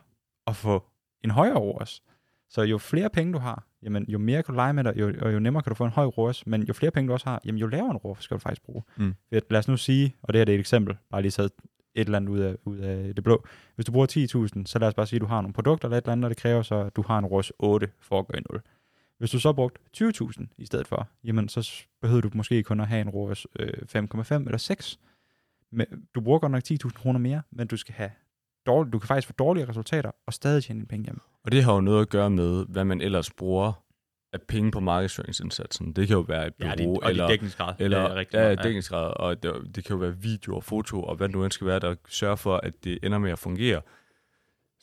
at 0.46 0.56
få 0.56 0.84
en 1.24 1.30
højere 1.30 1.56
ROAS. 1.58 2.02
Så 2.48 2.62
jo 2.62 2.78
flere 2.78 3.10
penge 3.10 3.32
du 3.32 3.38
har, 3.38 3.66
jamen, 3.84 4.04
jo 4.08 4.18
mere 4.18 4.42
kan 4.42 4.54
du 4.54 4.56
lege 4.56 4.72
med 4.72 4.84
dig, 4.84 4.92
jo, 4.96 5.12
og 5.20 5.34
jo 5.34 5.38
nemmere 5.38 5.62
kan 5.62 5.70
du 5.70 5.74
få 5.74 5.84
en 5.84 5.90
høj 5.90 6.04
ROAS, 6.06 6.46
men 6.46 6.62
jo 6.62 6.72
flere 6.72 6.90
penge 6.90 7.08
du 7.08 7.12
også 7.12 7.28
har, 7.28 7.40
jamen, 7.44 7.58
jo 7.58 7.66
lavere 7.66 7.90
en 7.90 7.96
ROAS 7.96 8.22
skal 8.22 8.34
du 8.34 8.38
faktisk 8.38 8.62
bruge. 8.62 8.82
Mm. 8.96 9.14
Lad 9.30 9.58
os 9.58 9.68
nu 9.68 9.76
sige, 9.76 10.16
og 10.22 10.32
det 10.32 10.40
her 10.40 10.44
det 10.44 10.52
er 10.52 10.56
et 10.56 10.60
eksempel, 10.60 10.96
bare 11.10 11.22
lige 11.22 11.30
taget 11.30 11.50
et 11.94 12.04
eller 12.04 12.16
andet 12.16 12.30
ud 12.30 12.38
af, 12.38 12.56
ud 12.64 12.78
af 12.78 13.14
det 13.14 13.24
blå. 13.24 13.44
Hvis 13.74 13.86
du 13.86 13.92
bruger 13.92 14.06
10.000, 14.56 14.66
så 14.66 14.78
lad 14.78 14.88
os 14.88 14.94
bare 14.94 15.06
sige, 15.06 15.16
at 15.16 15.20
du 15.20 15.26
har 15.26 15.40
nogle 15.40 15.54
produkter 15.54 15.88
eller 15.88 15.98
et 15.98 16.02
eller 16.02 16.12
andet, 16.12 16.24
og 16.24 16.30
det 16.30 16.38
kræver 16.38 16.62
så, 16.62 16.74
at 16.74 16.96
du 16.96 17.02
har 17.02 17.18
en 17.18 17.26
ROAS 17.26 17.52
8 17.58 17.88
for 18.00 18.26
at 18.28 18.38
i 18.38 18.42
0. 18.52 18.62
Hvis 19.18 19.30
du 19.30 19.40
så 19.40 19.52
brugt 19.52 19.78
20.000 19.96 20.44
i 20.58 20.66
stedet 20.66 20.86
for, 20.86 21.08
jamen 21.24 21.48
så 21.48 21.86
behøver 22.02 22.20
du 22.20 22.30
måske 22.34 22.62
kun 22.62 22.80
at 22.80 22.86
have 22.86 23.00
en 23.00 23.08
ROAS 23.08 23.46
øh, 23.58 23.72
5,5 23.96 24.34
eller 24.34 24.56
6. 24.56 24.98
Men 25.72 25.86
du 26.14 26.20
bruger 26.20 26.38
godt 26.38 26.52
nok 26.52 26.62
10.000 26.70 26.90
kroner 26.90 27.18
mere, 27.18 27.42
men 27.50 27.66
du 27.66 27.76
skal 27.76 27.94
have 27.94 28.10
dårligt, 28.66 28.92
du 28.92 28.98
kan 28.98 29.08
faktisk 29.08 29.26
få 29.26 29.32
dårlige 29.32 29.68
resultater 29.68 30.10
og 30.26 30.32
stadig 30.32 30.64
tjene 30.64 30.80
dine 30.80 30.88
penge 30.88 31.04
hjem. 31.04 31.20
Og 31.44 31.52
det 31.52 31.64
har 31.64 31.74
jo 31.74 31.80
noget 31.80 32.00
at 32.00 32.08
gøre 32.08 32.30
med, 32.30 32.66
hvad 32.68 32.84
man 32.84 33.00
ellers 33.00 33.30
bruger 33.30 33.72
af 34.32 34.42
penge 34.42 34.70
på 34.70 34.80
markedsføringsindsatsen. 34.80 35.92
Det 35.92 36.08
kan 36.08 36.16
jo 36.16 36.20
være 36.20 36.46
et 36.46 36.54
bureau, 36.54 36.98
eller, 37.08 37.26
dækningsgrad. 37.26 37.74
eller 37.78 38.24
ja, 38.32 38.54
dækningsgrad, 38.54 39.12
og 39.16 39.42
det, 39.42 39.52
det 39.74 39.84
kan 39.84 39.94
jo 39.94 40.00
være 40.00 40.16
video 40.16 40.56
og 40.56 40.64
foto, 40.64 41.02
og 41.02 41.16
hvad 41.16 41.28
det 41.28 41.36
nu 41.36 41.44
end 41.44 41.52
skal 41.52 41.66
være, 41.66 41.78
der 41.78 41.94
sørger 42.08 42.36
for, 42.36 42.56
at 42.56 42.84
det 42.84 42.98
ender 43.02 43.18
med 43.18 43.30
at 43.30 43.38
fungere. 43.38 43.80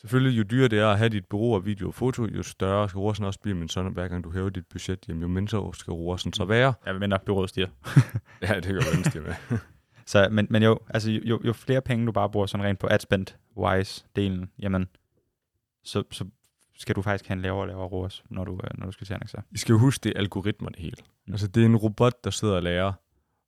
Selvfølgelig, 0.01 0.37
jo 0.37 0.43
dyrere 0.43 0.67
det 0.67 0.79
er 0.79 0.87
at 0.87 0.97
have 0.97 1.09
dit 1.09 1.25
bureau 1.25 1.53
og 1.55 1.65
video 1.65 1.87
og 1.87 1.93
foto, 1.93 2.25
jo 2.25 2.43
større 2.43 2.89
skal 2.89 2.99
rosen 2.99 3.25
også 3.25 3.39
blive, 3.39 3.55
men 3.55 3.69
sådan, 3.69 3.91
hver 3.91 4.07
gang 4.07 4.23
du 4.23 4.31
hæver 4.31 4.49
dit 4.49 4.65
budget, 4.67 5.07
jamen, 5.07 5.21
jo 5.21 5.27
mindre 5.27 5.73
skal 5.73 5.91
rosen 5.91 6.33
så 6.33 6.45
være. 6.45 6.73
Ja, 6.87 6.93
men 6.93 7.09
nok 7.09 7.25
byrådet 7.25 7.49
stiger. 7.49 7.67
Ja, 8.41 8.55
det 8.55 8.63
kan 8.63 8.75
jo 8.75 8.81
venstre 8.95 9.19
med. 9.19 9.33
Så, 10.05 10.27
men, 10.31 10.47
men 10.49 10.63
jo, 10.63 10.79
altså, 10.89 11.11
jo, 11.11 11.41
jo 11.45 11.53
flere 11.53 11.81
penge 11.81 12.05
du 12.05 12.11
bare 12.11 12.29
bruger 12.29 12.45
sådan 12.45 12.65
rent 12.65 12.79
på 12.79 12.87
ad 12.91 12.99
spend 12.99 13.27
wise 13.57 14.05
delen, 14.15 14.51
jamen, 14.59 14.87
så, 15.83 16.03
så 16.11 16.25
skal 16.81 16.95
du 16.95 17.01
faktisk 17.01 17.27
have 17.27 17.35
en 17.35 17.41
lavere 17.41 17.61
og 17.61 17.67
lavere 17.67 17.87
ROAS, 17.87 18.23
når 18.29 18.43
du, 18.45 18.51
øh, 18.53 18.69
når 18.77 18.85
du 18.85 18.91
skal 18.91 19.07
til 19.07 19.13
annoncer. 19.13 19.41
I 19.51 19.57
skal 19.57 19.73
jo 19.73 19.79
huske, 19.79 20.03
det 20.03 20.13
er 20.15 20.19
algoritmer 20.19 20.69
det 20.69 20.79
hele. 20.79 20.95
Mm. 21.27 21.33
Altså, 21.33 21.47
det 21.47 21.61
er 21.61 21.65
en 21.65 21.75
robot, 21.77 22.23
der 22.23 22.29
sidder 22.29 22.55
og 22.55 22.63
lærer. 22.63 22.93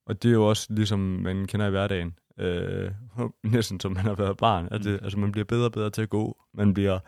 Og 0.06 0.24
det 0.24 0.30
er 0.30 0.34
jo 0.34 0.50
også 0.50 0.68
ligesom 0.74 1.00
man 1.00 1.46
kender 1.46 1.68
i 1.68 1.70
hverdagen. 1.70 2.18
Øh, 2.40 2.92
næsten 3.44 3.80
som 3.80 3.92
man 3.92 4.04
har 4.06 4.14
været 4.16 4.38
barn. 4.38 4.68
Altså, 4.72 4.90
Mm. 4.90 5.00
altså, 5.04 5.20
man 5.20 5.32
bliver 5.32 5.46
bedre 5.46 5.66
og 5.66 5.72
bedre 5.72 5.90
til 5.90 6.02
at 6.02 6.10
gå. 6.10 6.38
Man 6.54 6.74
bliver 6.74 7.00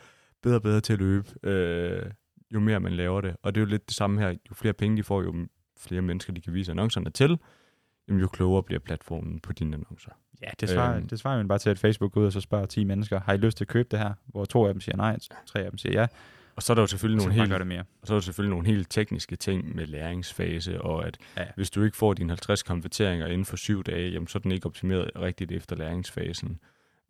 bedre 0.44 0.56
og 0.56 0.62
bedre 0.62 0.82
til 0.82 0.94
at 0.94 1.00
løbe. 1.00 1.28
Øh, 1.50 2.04
jo 2.54 2.60
mere 2.60 2.80
man 2.80 2.92
laver 2.94 3.22
det. 3.22 3.36
Og 3.44 3.56
det 3.56 3.62
er 3.62 3.66
jo 3.66 3.70
lidt 3.70 3.88
det 3.88 3.96
samme 3.96 4.20
her. 4.22 4.30
Jo 4.30 4.54
flere 4.54 4.74
penge 4.74 4.98
de 4.98 5.04
får, 5.04 5.22
jo 5.24 5.36
flere 5.80 6.02
mennesker 6.02 6.34
de 6.34 6.42
kan 6.42 6.54
vise 6.54 6.72
annoncerne 6.72 7.10
til, 7.10 7.40
jamen, 8.08 8.22
jo 8.22 8.28
klogere 8.28 8.64
bliver 8.64 8.80
platformen 8.80 9.40
på 9.40 9.54
dine 9.54 9.76
annoncer. 9.76 10.12
Ja, 10.42 10.50
det 10.60 10.70
svarer, 10.70 10.96
Øhm. 10.98 11.08
det 11.08 11.20
svarer 11.20 11.42
jo 11.42 11.48
bare 11.48 11.60
til, 11.60 11.70
at 11.70 11.80
Facebook 11.80 12.12
går 12.12 12.22
ud 12.22 12.26
og 12.26 12.34
så 12.34 12.42
spørger 12.42 12.66
10 12.66 12.84
mennesker, 12.84 13.20
har 13.20 13.34
I 13.34 13.38
lyst 13.38 13.58
til 13.58 13.64
at 13.64 13.68
købe 13.68 13.88
det 13.92 14.00
her? 14.00 14.14
Hvor 14.26 14.46
to 14.46 14.66
af 14.66 14.74
dem 14.74 14.82
siger 14.82 14.98
nej, 14.98 15.18
tre 15.46 15.60
af 15.64 15.72
dem 15.72 15.78
siger 15.78 16.02
ja. 16.02 16.08
Og 16.56 16.64
så 16.64 16.74
er 16.74 16.76
der 16.76 16.82
jo 16.82 16.88
selvfølgelig 16.88 17.18
nogle 17.18 17.38
man 17.38 17.48
helt 17.48 17.60
det 17.60 17.68
mere. 17.68 17.84
Og 18.02 18.08
så 18.08 18.14
er 18.14 18.16
der 18.16 18.22
selvfølgelig 18.22 18.50
nogle 18.50 18.68
helt 18.68 18.90
tekniske 18.90 19.36
ting 19.36 19.76
med 19.76 19.88
læringsfase, 19.88 20.82
og 20.82 21.08
at. 21.08 21.18
Ja. 21.38 21.46
hvis 21.56 21.70
du 21.70 21.84
ikke 21.84 21.98
får 21.98 22.14
dine 22.14 22.30
50 22.30 22.64
konverteringer 22.64 23.28
inden 23.28 23.46
for 23.46 23.56
syv 23.58 23.84
dage, 23.84 24.12
jamen, 24.12 24.28
så 24.28 24.38
er 24.38 24.42
den 24.42 24.52
ikke 24.52 24.66
optimeret 24.66 25.12
rigtigt 25.16 25.52
efter 25.52 25.76
læringsfasen. 25.76 26.60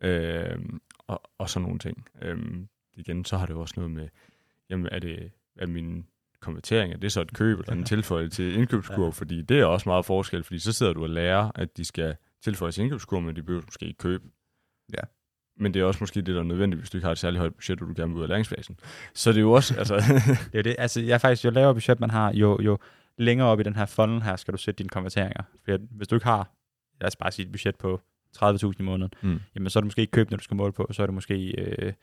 Øhm, 0.04 0.82
og, 0.98 1.22
og 1.38 1.50
sådan 1.50 1.64
nogle 1.64 1.80
ting. 1.80 2.08
Øhm, 2.22 2.68
igen, 2.94 3.26
så 3.26 3.38
har 3.38 3.46
det 3.46 3.54
jo 3.54 3.62
også 3.62 3.74
noget 3.78 3.92
med, 3.92 4.08
jamen 4.70 4.88
er 4.92 5.00
det 5.00 5.32
er 5.58 5.68
min 5.68 6.08
konvertering, 6.46 6.94
er 6.94 6.98
det 6.98 7.12
så 7.12 7.22
et 7.22 7.34
køb 7.34 7.60
eller 7.60 7.74
en 7.74 7.84
tilføjelse 7.84 8.36
til 8.36 8.56
indkøbskurv, 8.58 9.04
ja. 9.06 9.10
Fordi 9.10 9.42
det 9.42 9.60
er 9.60 9.66
også 9.66 9.90
meget 9.90 10.06
forskel, 10.06 10.44
fordi 10.44 10.60
så 10.60 10.74
sidder 10.74 10.94
du 10.94 11.04
og 11.04 11.10
lærer, 11.10 11.52
at 11.56 11.78
de 11.78 11.86
skal 11.86 12.16
tilføje 12.44 12.72
til 12.72 12.82
indkøbskurv, 12.82 13.22
men 13.22 13.36
de 13.36 13.44
behøver 13.44 13.64
måske 13.66 13.86
ikke 13.86 13.98
købe. 13.98 14.24
Ja. 14.94 15.00
Men 15.58 15.74
det 15.74 15.80
er 15.80 15.84
også 15.86 15.98
måske 16.00 16.22
det, 16.22 16.36
der 16.36 16.40
er 16.40 16.44
nødvendigt, 16.44 16.80
hvis 16.82 16.90
du 16.90 16.98
ikke 16.98 17.06
har 17.06 17.12
et 17.12 17.18
særligt 17.18 17.40
højt 17.40 17.54
budget, 17.56 17.82
og 17.82 17.88
du 17.88 17.94
gerne 17.98 18.12
vil 18.14 18.18
ud 18.18 18.24
af 18.24 18.30
læringsfasen. 18.30 18.80
Så 19.14 19.30
det 19.32 19.38
er 19.38 19.42
jo 19.42 19.52
også, 19.52 19.76
altså, 19.80 19.96
Det 20.52 20.58
er 20.60 20.64
det. 20.64 20.76
Altså, 20.80 21.02
jeg 21.02 21.22
faktisk, 21.22 21.46
jo 21.46 21.50
lavere 21.50 21.74
budget 21.74 22.00
man 22.00 22.10
har, 22.10 22.34
jo, 22.34 22.62
jo 22.62 22.78
længere 23.18 23.48
op 23.48 23.60
i 23.60 23.64
den 23.64 23.76
her 23.76 23.86
funnel 23.86 24.22
her, 24.22 24.36
skal 24.36 24.52
du 24.52 24.58
sætte 24.58 24.78
dine 24.78 24.90
konverteringer. 24.90 25.44
For 25.66 25.78
hvis 25.92 26.08
du 26.08 26.16
ikke 26.16 26.26
har, 26.26 26.52
lad 27.02 27.08
os 27.08 27.16
bare 27.16 27.32
sige 27.32 27.46
et 27.46 27.52
budget 27.52 27.76
på 27.76 28.02
30.000 28.38 28.72
i 28.80 28.84
måneden, 28.84 29.14
Mm. 29.22 29.40
jamen 29.56 29.70
så 29.70 29.80
er 29.80 29.82
det 29.82 29.86
måske 29.86 30.02
ikke 30.02 30.12
køb, 30.12 30.30
når 30.32 30.38
du 30.38 30.44
skal 30.44 30.58
måle 30.58 30.74
på, 30.74 30.88
så 30.92 31.02
er 31.02 31.06
det 31.08 31.14
måske 31.14 31.62
øh, 31.62 31.94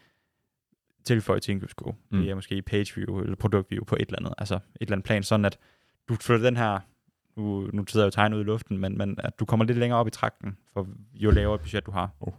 tilføje 1.04 1.40
til 1.40 1.52
indkøbskurve. 1.52 1.96
Mm. 2.10 2.20
Det 2.20 2.30
er 2.30 2.34
måske 2.34 2.62
page 2.62 2.94
view 2.96 3.20
eller 3.20 3.36
produkt 3.36 3.70
view 3.70 3.84
på 3.84 3.96
et 4.00 4.06
eller 4.06 4.18
andet, 4.18 4.34
altså 4.38 4.54
et 4.54 4.62
eller 4.80 4.92
andet 4.92 5.04
plan, 5.04 5.22
sådan 5.22 5.44
at 5.44 5.58
du 6.08 6.14
flytter 6.14 6.44
den 6.44 6.56
her, 6.56 6.80
nu, 7.36 7.70
nu 7.72 7.84
sidder 7.86 8.06
jeg 8.06 8.12
jo 8.12 8.14
tegnet 8.14 8.36
ud 8.36 8.42
i 8.42 8.44
luften, 8.44 8.78
men, 8.78 8.98
men 8.98 9.16
at 9.18 9.38
du 9.38 9.44
kommer 9.44 9.64
lidt 9.64 9.78
længere 9.78 10.00
op 10.00 10.06
i 10.06 10.10
trakten, 10.10 10.58
for 10.72 10.88
jo 11.14 11.30
lavere 11.30 11.54
et 11.54 11.60
budget 11.60 11.86
du 11.86 11.90
har. 11.90 12.10
Oh. 12.20 12.32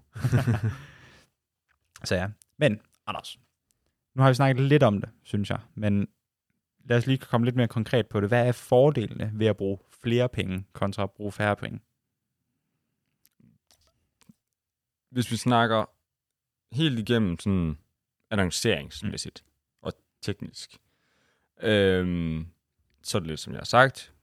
så 2.08 2.16
ja, 2.16 2.28
men 2.58 2.80
Anders, 3.08 3.40
nu 4.16 4.22
har 4.22 4.30
vi 4.30 4.36
snakket 4.36 4.66
lidt 4.66 4.84
om 4.84 5.02
det, 5.02 5.10
synes 5.24 5.50
jeg, 5.50 5.60
men 5.76 6.08
lad 6.86 6.98
os 6.98 7.08
lige 7.08 7.18
komme 7.18 7.46
lidt 7.46 7.56
mere 7.56 7.68
konkret 7.68 8.08
på 8.08 8.20
det. 8.20 8.30
Hvad 8.30 8.48
er 8.48 8.52
fordelene 8.52 9.32
ved 9.34 9.48
at 9.48 9.58
bruge 9.58 9.78
flere 10.04 10.30
penge 10.30 10.66
kontra 10.74 11.04
at 11.04 11.12
bruge 11.12 11.32
færre 11.32 11.56
penge? 11.56 11.80
hvis 15.14 15.32
vi 15.32 15.38
snakker 15.38 15.86
helt 16.76 17.00
igennem 17.00 17.40
sådan 17.40 17.78
annonceringsmæssigt 18.34 19.44
mm. 19.46 19.50
og 19.82 19.94
teknisk, 20.22 20.78
øhm, 21.62 22.48
så 23.04 23.18
er 23.18 23.20
det 23.20 23.28
lidt 23.28 23.40
som 23.40 23.54
jeg 23.54 23.60
har 23.60 23.66
sagt, 23.66 24.14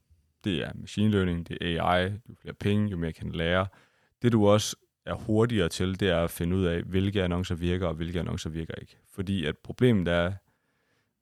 det 0.45 0.63
er 0.63 0.73
machine 0.75 1.11
learning, 1.11 1.49
det 1.49 1.59
er 1.61 1.85
AI, 1.85 2.05
jo 2.05 2.35
flere 2.41 2.55
penge, 2.55 2.89
jo 2.89 2.97
mere 2.97 3.13
kan 3.13 3.31
du 3.31 3.39
lære. 3.39 3.67
Det 4.23 4.33
du 4.33 4.49
også 4.49 4.77
er 5.07 5.15
hurtigere 5.15 5.69
til, 5.69 6.01
det 6.01 6.09
er 6.09 6.25
at 6.25 6.31
finde 6.31 6.57
ud 6.57 6.65
af, 6.65 6.83
hvilke 6.83 7.23
annoncer 7.23 7.55
virker, 7.55 7.87
og 7.87 7.95
hvilke 7.95 8.21
annoncer 8.21 8.51
virker 8.51 8.75
ikke. 8.75 8.99
Fordi 9.13 9.47
at 9.47 9.59
problemet 9.59 10.09
er, 10.09 10.33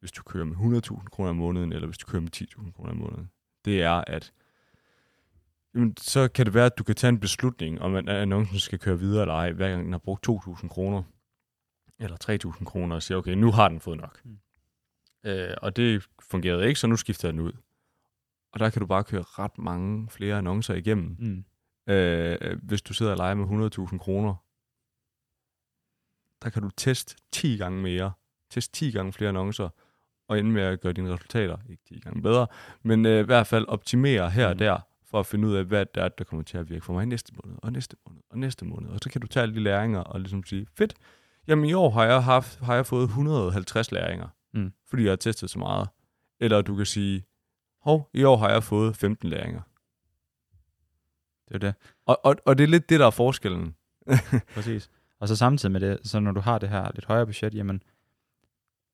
hvis 0.00 0.12
du 0.12 0.22
kører 0.22 0.44
med 0.44 0.82
100.000 0.82 1.08
kroner 1.08 1.30
om 1.30 1.36
måneden, 1.36 1.72
eller 1.72 1.86
hvis 1.86 1.98
du 1.98 2.06
kører 2.06 2.22
med 2.22 2.36
10.000 2.36 2.72
kroner 2.72 2.90
om 2.90 2.96
måneden, 2.96 3.30
det 3.64 3.82
er, 3.82 4.04
at 4.06 4.32
Jamen, 5.74 5.96
så 5.96 6.28
kan 6.28 6.46
det 6.46 6.54
være, 6.54 6.66
at 6.66 6.78
du 6.78 6.84
kan 6.84 6.94
tage 6.94 7.08
en 7.08 7.20
beslutning, 7.20 7.80
om 7.80 7.94
at 7.94 8.08
annoncen 8.08 8.58
skal 8.58 8.78
køre 8.78 8.98
videre 8.98 9.22
eller 9.22 9.34
ej, 9.34 9.52
hver 9.52 9.68
gang 9.70 9.84
den 9.84 9.92
har 9.92 9.98
brugt 9.98 10.28
2.000 10.28 10.68
kroner, 10.68 11.02
eller 11.98 12.16
3.000 12.60 12.64
kroner, 12.64 12.96
og 12.96 13.02
siger, 13.02 13.18
okay, 13.18 13.32
nu 13.32 13.52
har 13.52 13.68
den 13.68 13.80
fået 13.80 13.98
nok. 13.98 14.20
Mm. 14.24 14.38
Øh, 15.24 15.54
og 15.62 15.76
det 15.76 16.06
fungerede 16.20 16.68
ikke, 16.68 16.80
så 16.80 16.86
nu 16.86 16.96
skifter 16.96 17.28
jeg 17.28 17.32
den 17.32 17.40
ud. 17.40 17.52
Og 18.52 18.60
der 18.60 18.70
kan 18.70 18.80
du 18.80 18.86
bare 18.86 19.04
køre 19.04 19.22
ret 19.22 19.58
mange 19.58 20.08
flere 20.10 20.38
annoncer 20.38 20.74
igennem. 20.74 21.16
Mm. 21.18 21.44
Øh, 21.92 22.58
hvis 22.62 22.82
du 22.82 22.94
sidder 22.94 23.12
og 23.12 23.18
leger 23.18 23.34
med 23.34 23.90
100.000 23.92 23.98
kroner, 23.98 24.34
der 26.42 26.50
kan 26.50 26.62
du 26.62 26.70
teste 26.76 27.16
10 27.32 27.56
gange 27.56 27.82
mere, 27.82 28.12
teste 28.50 28.72
10 28.72 28.90
gange 28.90 29.12
flere 29.12 29.28
annoncer, 29.28 29.68
og 30.28 30.38
ende 30.38 30.50
med 30.50 30.62
at 30.62 30.80
gøre 30.80 30.92
dine 30.92 31.12
resultater, 31.14 31.56
ikke 31.70 31.82
10 31.88 32.00
gange 32.00 32.22
bedre, 32.22 32.46
men 32.82 33.06
øh, 33.06 33.20
i 33.20 33.22
hvert 33.22 33.46
fald 33.46 33.64
optimere 33.68 34.30
her 34.30 34.46
og 34.46 34.52
Mm. 34.54 34.58
der, 34.58 34.80
for 35.04 35.20
at 35.20 35.26
finde 35.26 35.48
ud 35.48 35.54
af, 35.54 35.64
hvad 35.64 35.86
det 35.86 36.02
er, 36.02 36.08
der 36.08 36.24
kommer 36.24 36.42
til 36.44 36.58
at 36.58 36.70
virke 36.70 36.84
for 36.84 36.92
mig 36.92 37.06
næste 37.06 37.32
måned, 37.44 37.58
og 37.62 37.72
næste 37.72 37.96
måned, 38.06 38.22
og 38.30 38.38
næste 38.38 38.64
måned. 38.64 38.90
Og 38.90 38.98
så 39.02 39.10
kan 39.10 39.20
du 39.20 39.26
tage 39.26 39.42
alle 39.42 39.54
de 39.54 39.60
læringer 39.60 40.00
og 40.00 40.20
ligesom 40.20 40.44
sige, 40.44 40.66
fedt, 40.74 40.94
jamen 41.48 41.64
i 41.64 41.72
år 41.72 41.90
har 41.90 42.04
jeg, 42.04 42.24
haft, 42.24 42.58
har 42.58 42.74
jeg 42.74 42.86
fået 42.86 43.04
150 43.04 43.92
læringer, 43.92 44.28
Mm. 44.54 44.72
fordi 44.90 45.02
jeg 45.02 45.10
har 45.10 45.16
testet 45.16 45.50
så 45.50 45.58
meget. 45.58 45.88
Eller 46.40 46.62
du 46.62 46.76
kan 46.76 46.86
sige, 46.86 47.24
hov, 47.82 48.10
i 48.14 48.24
år 48.24 48.36
har 48.36 48.50
jeg 48.50 48.62
fået 48.62 48.96
15 48.96 49.28
læringer. 49.28 49.60
Det 51.48 51.54
er 51.54 51.58
det. 51.58 51.74
Og, 52.06 52.20
og, 52.24 52.36
og 52.46 52.58
det 52.58 52.64
er 52.64 52.68
lidt 52.68 52.88
det, 52.88 53.00
der 53.00 53.06
er 53.06 53.10
forskellen. 53.10 53.74
Præcis. 54.54 54.90
Og 55.20 55.28
så 55.28 55.36
samtidig 55.36 55.72
med 55.72 55.80
det, 55.80 55.98
så 56.02 56.20
når 56.20 56.32
du 56.32 56.40
har 56.40 56.58
det 56.58 56.68
her 56.68 56.90
lidt 56.94 57.04
højere 57.04 57.26
budget, 57.26 57.54
jamen, 57.54 57.82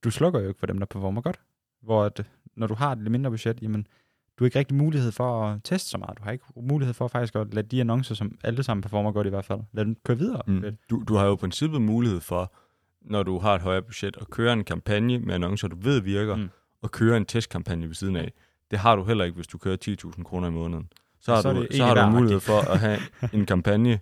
du 0.05 0.11
slukker 0.11 0.41
jo 0.41 0.49
ikke 0.49 0.59
for 0.61 0.67
dem, 0.67 0.79
der 0.79 0.87
performer 0.87 1.21
godt. 1.21 1.41
Hvor 1.83 2.05
at, 2.05 2.27
når 2.57 2.67
du 2.67 2.75
har 2.75 2.93
et 2.93 2.99
lidt 2.99 3.11
mindre 3.13 3.31
budget, 3.31 3.63
jamen, 3.63 3.87
du 4.39 4.45
har 4.45 4.47
ikke 4.47 4.59
rigtig 4.59 4.77
mulighed 4.77 5.13
for 5.13 5.45
at 5.47 5.61
teste 5.65 5.89
så 5.91 5.99
meget. 5.99 6.19
Du 6.19 6.23
har 6.25 6.31
ikke 6.33 6.45
mulighed 6.57 6.95
for 6.95 7.09
faktisk 7.09 7.37
at 7.37 7.55
lade 7.55 7.67
de 7.67 7.81
annoncer, 7.81 8.15
som 8.15 8.39
alle 8.45 8.63
sammen 8.63 8.83
performer 8.83 9.13
godt 9.13 9.27
i 9.27 9.31
hvert 9.31 9.45
fald, 9.45 9.61
lade 9.73 9.87
dem 9.87 9.97
køre 10.05 10.19
videre. 10.19 10.43
Mm. 10.47 10.65
Du, 10.91 11.03
du 11.09 11.15
har 11.15 11.25
jo 11.27 11.33
i 11.35 11.37
princippet 11.37 11.83
mulighed 11.83 12.21
for, 12.21 12.53
når 13.03 13.23
du 13.23 13.39
har 13.39 13.55
et 13.55 13.63
højere 13.63 13.83
budget, 13.83 14.17
at 14.21 14.31
køre 14.31 14.53
en 14.53 14.65
kampagne 14.65 15.19
med 15.19 15.35
annoncer, 15.35 15.69
du 15.69 15.77
ved 15.81 16.01
virker, 16.01 16.37
Mm. 16.37 16.51
og 16.83 16.91
køre 16.91 17.17
en 17.17 17.25
testkampagne 17.27 17.87
ved 17.89 17.95
siden 17.95 18.17
af. 18.17 18.33
Det 18.71 18.79
har 18.79 18.97
du 18.97 19.05
heller 19.05 19.25
ikke, 19.25 19.35
hvis 19.35 19.47
du 19.47 19.59
kører 19.59 19.77
10.000 20.17 20.23
kroner 20.25 20.49
i 20.49 20.51
måneden. 20.51 20.89
Så 21.21 21.35
har 21.35 21.43
Så 21.43 21.53
du, 21.53 21.67
så 21.71 21.85
har 21.85 22.07
du 22.07 22.11
mulighed 22.11 22.41
for 22.41 22.71
at 22.71 22.79
have 22.81 22.99
en 23.33 23.47
kampagne, 23.47 24.01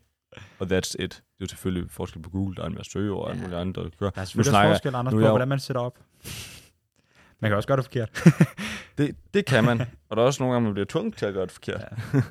og 0.58 0.66
that's 0.66 0.94
it. 0.98 0.98
Det 0.98 1.16
er 1.16 1.20
jo 1.40 1.46
selvfølgelig 1.46 1.90
forskel 1.90 2.22
på 2.22 2.30
Google, 2.30 2.56
der 2.56 2.62
er 2.62 2.66
en 2.66 2.74
masse 2.74 2.92
søgeord 2.92 3.24
og 3.24 3.30
alt 3.30 3.38
Ja. 3.38 3.42
muligt 3.42 3.60
andet, 3.60 3.76
der 3.76 3.82
kører. 3.98 4.10
Der 4.10 4.20
er 4.20 4.24
selvfølgelig 4.24 4.50
snakker- 4.50 4.72
forskel, 4.72 4.94
Anders, 4.94 5.14
på, 5.14 5.18
hvordan 5.20 5.48
man 5.48 5.58
sætter 5.60 5.80
op. 5.80 5.98
Man 7.42 7.50
kan 7.50 7.56
også 7.56 7.66
gøre 7.66 7.76
det 7.76 7.84
forkert. 7.84 8.10
Det, 8.98 9.16
det 9.34 9.46
kan 9.46 9.64
man. 9.64 9.80
og 10.08 10.16
der 10.16 10.22
er 10.22 10.26
også 10.26 10.42
nogle 10.42 10.52
gange, 10.54 10.64
man 10.64 10.74
bliver 10.74 10.86
tvunget 10.86 11.16
til 11.16 11.26
at 11.26 11.34
gøre 11.34 11.42
det 11.42 11.52
forkert. 11.52 11.80
Ja. 11.80 12.22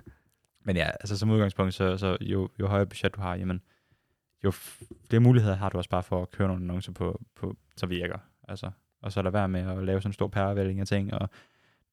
Men 0.66 0.76
ja, 0.76 0.90
altså 0.90 1.18
som 1.18 1.30
udgangspunkt, 1.30 1.74
så, 1.74 1.98
så 1.98 2.18
jo, 2.22 2.50
jo 2.60 2.68
højere 2.68 2.86
budget 2.86 3.16
du 3.16 3.22
har, 3.22 3.36
jamen, 3.36 3.62
jo 4.44 4.52
flere 4.52 5.20
muligheder 5.20 5.56
har 5.56 5.70
du 5.70 5.78
også 5.78 5.90
bare 5.90 6.04
for 6.04 6.22
at 6.22 6.32
køre 6.32 6.48
nogle 6.48 6.64
annoncer 6.64 6.92
på, 6.92 7.22
på 7.36 7.56
så 7.78 7.86
virker. 7.86 8.18
Altså, 8.48 8.72
og 9.02 9.12
så 9.12 9.22
lade 9.22 9.34
være 9.34 9.48
med 9.48 9.62
at 9.62 9.84
lave 9.84 10.02
sådan 10.02 10.10
en 10.10 10.14
stor 10.14 10.28
pærevælling 10.28 10.80
af 10.80 10.88
ting. 10.88 11.14
Og 11.14 11.30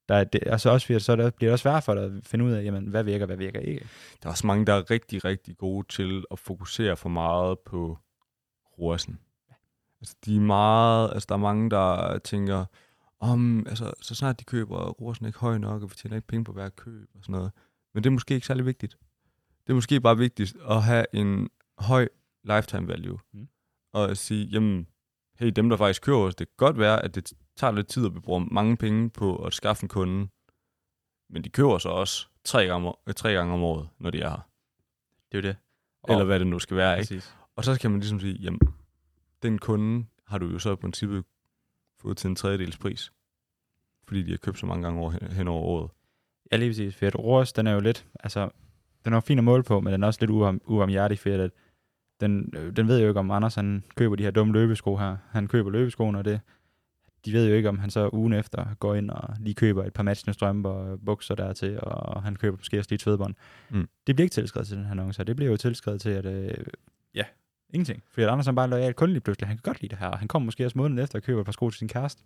der, 0.08 0.14
er 0.14 0.24
det, 0.24 0.40
altså 0.46 0.70
også, 0.70 0.98
så 0.98 1.16
der 1.16 1.30
bliver 1.30 1.48
det 1.48 1.52
også 1.52 1.62
svært 1.62 1.84
for 1.84 1.94
dig 1.94 2.04
at 2.04 2.12
finde 2.22 2.44
ud 2.44 2.52
af, 2.52 2.64
jamen, 2.64 2.86
hvad 2.86 3.04
virker, 3.04 3.26
hvad 3.26 3.36
virker 3.36 3.60
ikke. 3.60 3.86
Der 4.22 4.28
er 4.28 4.30
også 4.30 4.46
mange, 4.46 4.66
der 4.66 4.72
er 4.72 4.90
rigtig, 4.90 5.24
rigtig 5.24 5.56
gode 5.56 5.86
til 5.88 6.24
at 6.30 6.38
fokusere 6.38 6.96
for 6.96 7.08
meget 7.08 7.58
på 7.58 7.98
rosen. 8.78 9.18
Altså, 10.00 10.16
de 10.24 10.36
er 10.36 10.40
meget, 10.40 11.10
altså, 11.12 11.26
der 11.28 11.34
er 11.34 11.38
mange, 11.38 11.70
der 11.70 12.18
tænker, 12.18 12.64
om, 13.20 13.66
altså, 13.66 13.92
så 14.00 14.14
snart 14.14 14.40
de 14.40 14.44
køber, 14.44 14.78
er 14.78 14.88
rosen 14.90 15.26
ikke 15.26 15.38
høj 15.38 15.58
nok, 15.58 15.82
og 15.82 15.90
vi 15.90 15.94
tjener 15.94 16.16
ikke 16.16 16.28
penge 16.28 16.44
på 16.44 16.52
hver 16.52 16.68
køb 16.68 17.08
og 17.14 17.20
sådan 17.24 17.32
noget. 17.32 17.52
Men 17.94 18.04
det 18.04 18.10
er 18.10 18.12
måske 18.12 18.34
ikke 18.34 18.46
særlig 18.46 18.66
vigtigt. 18.66 18.96
Det 19.66 19.72
er 19.72 19.74
måske 19.74 20.00
bare 20.00 20.16
vigtigt 20.18 20.56
at 20.70 20.82
have 20.82 21.06
en 21.12 21.48
høj 21.78 22.08
lifetime 22.44 22.88
value. 22.88 23.18
Mm. 23.32 23.48
Og 23.92 24.10
at 24.10 24.18
sige, 24.18 24.46
jamen, 24.46 24.86
hey, 25.38 25.52
dem 25.56 25.68
der 25.68 25.76
faktisk 25.76 26.02
køber 26.02 26.18
os, 26.18 26.34
det 26.34 26.46
kan 26.48 26.54
godt 26.56 26.78
være, 26.78 27.04
at 27.04 27.14
det 27.14 27.32
tager 27.56 27.70
lidt 27.72 27.88
tid, 27.88 28.06
at 28.06 28.14
vi 28.14 28.20
bruger 28.20 28.40
mange 28.50 28.76
penge 28.76 29.10
på 29.10 29.36
at 29.44 29.54
skaffe 29.54 29.82
en 29.84 29.88
kunde. 29.88 30.28
Men 31.30 31.44
de 31.44 31.48
køber 31.48 31.78
så 31.78 31.88
også 31.88 32.26
tre 32.44 32.66
gange, 32.66 32.88
om- 32.88 33.14
tre 33.16 33.32
gange 33.32 33.54
om 33.54 33.62
året, 33.62 33.88
når 33.98 34.10
de 34.10 34.20
er 34.20 34.28
her. 34.30 34.48
Det 35.32 35.38
er 35.38 35.42
jo 35.42 35.48
det. 35.48 35.56
Eller 36.08 36.24
hvad 36.24 36.38
det 36.38 36.46
nu 36.46 36.58
skal 36.58 36.76
være, 36.76 36.98
ikke? 36.98 37.08
Præcis. 37.14 37.34
Og 37.56 37.64
så 37.64 37.78
kan 37.80 37.90
man 37.90 38.00
ligesom 38.00 38.20
sige, 38.20 38.34
jamen, 38.34 38.60
den 39.42 39.58
kunde 39.58 40.06
har 40.26 40.38
du 40.38 40.46
jo 40.46 40.58
så 40.58 40.72
i 40.72 40.76
princippet 40.76 41.24
fået 42.00 42.16
til 42.16 42.28
en 42.28 42.36
tredjedels 42.36 42.78
pris. 42.78 43.12
Fordi 44.06 44.22
de 44.22 44.30
har 44.30 44.38
købt 44.38 44.58
så 44.58 44.66
mange 44.66 44.82
gange 44.82 45.00
over, 45.00 45.32
hen 45.34 45.48
over 45.48 45.62
året. 45.62 45.90
Ja, 46.52 46.56
lige 46.56 46.70
præcis. 46.70 46.96
For 46.96 47.06
at 47.06 47.18
ROAS, 47.18 47.52
den 47.52 47.66
er 47.66 47.72
jo 47.72 47.80
lidt, 47.80 48.06
altså, 48.20 48.50
den 49.04 49.12
er 49.12 49.16
jo 49.16 49.20
fin 49.20 49.38
at 49.38 49.44
måle 49.44 49.62
på, 49.62 49.80
men 49.80 49.92
den 49.92 50.02
er 50.02 50.06
også 50.06 50.20
lidt 50.20 50.30
uom, 50.30 50.60
uomhjertig, 50.66 51.18
for 51.18 51.30
at 51.30 51.50
den, 52.20 52.52
øh, 52.56 52.76
den 52.76 52.88
ved 52.88 53.00
jo 53.00 53.08
ikke, 53.08 53.20
om 53.20 53.30
Anders 53.30 53.54
han 53.54 53.84
køber 53.96 54.16
de 54.16 54.22
her 54.22 54.30
dumme 54.30 54.52
løbesko 54.52 54.96
her. 54.96 55.16
Han 55.30 55.48
køber 55.48 55.70
løbeskoene, 55.70 56.18
og 56.18 56.24
det, 56.24 56.40
de 57.24 57.32
ved 57.32 57.48
jo 57.48 57.54
ikke, 57.54 57.68
om 57.68 57.78
han 57.78 57.90
så 57.90 58.10
ugen 58.12 58.32
efter 58.32 58.74
går 58.74 58.94
ind 58.94 59.10
og 59.10 59.34
lige 59.40 59.54
køber 59.54 59.84
et 59.84 59.92
par 59.92 60.02
matchende 60.02 60.34
strømper 60.34 60.70
og 60.70 61.00
bukser 61.06 61.34
dertil, 61.34 61.78
og 61.82 62.22
han 62.22 62.36
køber 62.36 62.56
måske 62.56 62.78
også 62.78 62.90
lige 62.90 62.94
et 62.96 63.02
svedbånd. 63.02 63.34
Mm. 63.70 63.88
Det 64.06 64.16
bliver 64.16 64.24
ikke 64.24 64.34
tilskrevet 64.34 64.68
til 64.68 64.76
den 64.76 64.84
her 64.84 64.90
annonce, 64.90 65.24
det 65.24 65.36
bliver 65.36 65.50
jo 65.50 65.56
tilskrevet 65.56 66.00
til, 66.00 66.10
at 66.10 66.26
øh, 66.26 66.66
ja, 67.14 67.24
ingenting. 67.74 68.02
Fordi 68.10 68.26
Anders 68.26 68.46
han 68.46 68.54
bare 68.54 68.66
er 68.66 68.70
lojal 68.70 68.94
kunde 68.94 69.12
lige 69.14 69.20
pludselig. 69.20 69.48
Han 69.48 69.56
kan 69.56 69.62
godt 69.62 69.80
lide 69.82 69.90
det 69.90 69.98
her, 69.98 70.06
og 70.08 70.18
han 70.18 70.28
kommer 70.28 70.44
måske 70.44 70.64
også 70.64 70.78
måneden 70.78 70.98
efter 70.98 71.18
og 71.18 71.22
køber 71.22 71.40
et 71.40 71.44
par 71.44 71.52
sko 71.52 71.70
til 71.70 71.78
sin 71.78 71.88
kæreste, 71.88 72.22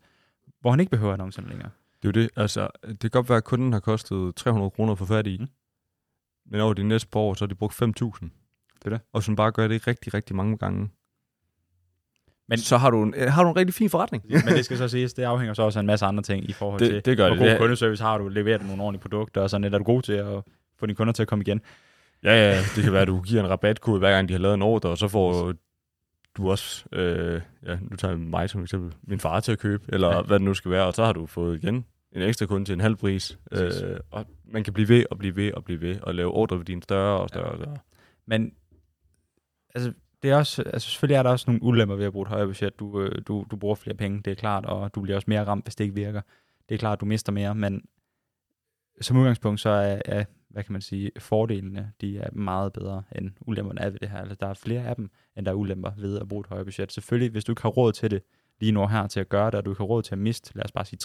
hvor 0.61 0.71
han 0.71 0.81
ikke 0.81 0.91
behøver 0.91 1.13
annoncerne 1.13 1.49
længere. 1.49 1.71
Det 2.03 2.09
er 2.09 2.21
jo 2.21 2.23
det. 2.25 2.31
Altså, 2.37 2.69
det 2.89 3.01
kan 3.01 3.11
godt 3.11 3.29
være, 3.29 3.39
at 3.39 3.45
kunden 3.45 3.73
har 3.73 3.81
kostet 3.81 4.35
300 4.37 4.71
kroner 4.71 4.95
for 4.95 5.05
fat 5.05 5.27
i. 5.27 5.39
Mm. 5.41 5.49
Men 6.47 6.61
over 6.61 6.75
de 6.75 6.83
næste 6.85 7.09
par 7.09 7.21
år, 7.21 7.35
så 7.35 7.45
har 7.45 7.49
de 7.49 7.55
brugt 7.55 7.83
5.000. 7.83 7.89
Det 8.79 8.85
er 8.85 8.91
det. 8.91 9.01
Og 9.13 9.23
man 9.29 9.37
bare 9.37 9.53
gør 9.53 9.69
det 9.69 9.87
rigtig, 9.87 10.15
rigtig 10.15 10.37
mange 10.37 10.57
gange, 10.59 10.91
Men- 12.49 12.59
så 12.59 12.77
har 12.77 12.91
du, 12.91 13.03
en, 13.03 13.15
øh, 13.17 13.33
har 13.33 13.43
du 13.45 13.51
en 13.51 13.57
rigtig 13.57 13.75
fin 13.75 13.91
forretning. 13.91 14.25
Men 14.29 14.41
det 14.47 14.65
skal 14.65 14.79
så 14.79 14.89
siges, 14.89 15.15
det 15.15 15.23
afhænger 15.23 15.55
så 15.55 15.63
også 15.63 15.79
af 15.79 15.81
en 15.81 15.87
masse 15.87 16.07
andre 16.07 16.23
ting 16.23 16.49
i 16.51 16.53
forhold 16.53 16.81
Det- 16.81 16.89
til, 16.89 17.05
det 17.05 17.17
gør 17.17 17.27
hvor 17.35 17.37
det. 17.45 17.53
god 17.53 17.59
kundeservice 17.59 18.03
har 18.03 18.19
du, 18.19 18.29
leverer 18.29 18.59
du 18.59 18.65
nogle 18.65 18.83
ordentlige 18.83 19.03
produkter, 19.03 19.41
og 19.41 19.51
sådan 19.51 19.63
lidt 19.63 19.75
er 19.75 19.79
du 19.79 19.85
god 19.85 20.03
til 20.03 20.13
at 20.13 20.43
få 20.79 20.87
dine 20.87 20.95
kunder 20.97 21.13
til 21.13 21.23
at 21.23 21.29
komme 21.29 21.43
igen. 21.43 21.61
Ja, 22.25 22.35
ja, 22.51 22.59
det 22.77 22.85
kan 22.85 22.93
være, 22.93 23.03
at 23.03 23.09
du 23.09 23.21
giver 23.21 23.43
en 23.43 23.51
rabatkode, 23.51 23.99
hver 23.99 24.11
gang 24.11 24.29
de 24.29 24.35
har 24.35 24.39
lavet 24.41 24.55
en 24.55 24.63
ordre, 24.63 24.89
og 24.91 24.99
så 24.99 25.09
får 25.09 25.53
du 26.37 26.51
også, 26.51 26.85
øh, 26.93 27.41
ja, 27.67 27.79
nu 27.91 27.97
tager 27.97 28.13
jeg 28.13 28.21
mig 28.21 28.51
som 28.51 28.63
eksempel, 28.63 28.95
min 29.03 29.21
far 29.21 29.41
til 29.41 29.53
at 29.53 29.59
købe, 29.59 29.85
eller 29.89 30.09
Ja. 30.17 30.23
hvad 30.23 30.39
det 30.39 30.45
nu 30.45 30.55
skal 30.55 30.71
være, 30.71 30.87
og 30.87 30.95
så 30.95 31.05
har 31.05 31.13
du 31.13 31.27
fået 31.27 31.63
igen 31.63 31.85
en 32.13 32.23
ekstra 32.23 32.47
kunde 32.47 32.65
til 32.65 32.73
en 32.73 32.81
halv 32.81 32.97
pris. 32.97 33.39
Øh, 33.53 33.71
og 34.11 34.27
man 34.45 34.65
kan 34.65 34.73
blive 34.73 34.89
ved 34.89 35.05
og 35.11 35.19
blive 35.19 35.37
ved 35.37 35.53
og 35.53 35.65
blive 35.65 35.81
ved, 35.81 36.01
og 36.01 36.15
lave 36.15 36.31
ordreværdien 36.31 36.83
større 36.83 37.21
og 37.21 37.29
større 37.29 37.47
Ja. 37.47 37.53
og 37.53 37.59
større. 37.59 37.79
Men 38.27 38.55
altså, 39.75 39.93
det 40.23 40.31
er 40.31 40.37
også, 40.37 40.63
altså 40.63 40.91
selvfølgelig 40.91 41.15
er 41.17 41.23
der 41.23 41.31
også 41.31 41.45
nogle 41.51 41.63
ulemper 41.63 41.97
ved 41.97 42.05
at 42.07 42.13
bruge 42.13 42.23
et 42.23 42.29
højere 42.29 42.47
budget. 42.47 42.79
Du, 42.79 43.01
øh, 43.01 43.23
du, 43.29 43.47
du 43.51 43.57
bruger 43.57 43.75
flere 43.75 43.97
penge, 43.97 44.23
det 44.25 44.31
er 44.31 44.35
klart, 44.35 44.67
og 44.67 44.95
du 44.95 45.01
bliver 45.01 45.17
også 45.17 45.27
mere 45.29 45.45
ramt, 45.45 45.65
hvis 45.65 45.75
det 45.77 45.85
ikke 45.85 45.95
virker. 45.95 46.21
Det 46.69 46.75
er 46.75 46.79
klart, 46.79 47.01
du 47.01 47.05
mister 47.07 47.33
mere, 47.33 47.55
men 47.55 47.85
som 49.01 49.17
udgangspunkt 49.17 49.61
så 49.61 49.71
er, 49.71 50.01
er 50.05 50.25
hvad 50.53 50.65
kan 50.65 50.73
man 50.73 50.83
sige, 50.83 51.11
fordelene, 51.19 51.93
de 52.01 52.19
er 52.19 52.31
meget 52.33 52.73
bedre 52.73 53.03
end 53.19 53.31
ulemperne 53.41 53.81
er 53.81 53.91
ved 53.91 53.99
det 53.99 54.11
her. 54.11 54.19
Altså, 54.19 54.37
der 54.41 54.47
er 54.47 54.55
flere 54.55 54.83
af 54.85 54.97
dem, 54.97 55.11
end 55.37 55.47
der 55.47 55.53
er 55.53 55.57
ulemper 55.57 55.91
ved 55.97 56.19
at 56.21 56.29
bruge 56.29 56.41
et 56.41 56.47
højere 56.47 56.65
budget. 56.65 56.93
Selvfølgelig, 56.93 57.31
hvis 57.31 57.45
du 57.45 57.53
ikke 57.53 57.63
har 57.63 57.69
råd 57.69 57.93
til 57.93 58.11
det 58.11 58.23
lige 58.61 58.73
nu 58.73 58.87
her 58.87 59.07
til 59.07 59.21
at 59.21 59.29
gøre 59.29 59.47
det, 59.47 59.55
og 59.55 59.65
du 59.65 59.71
ikke 59.71 59.81
har 59.81 59.85
råd 59.87 60.03
til 60.03 60.15
at 60.15 60.19
miste, 60.19 60.57
lad 60.57 60.65
os 60.65 60.73
bare 60.73 60.85
sige 60.85 60.99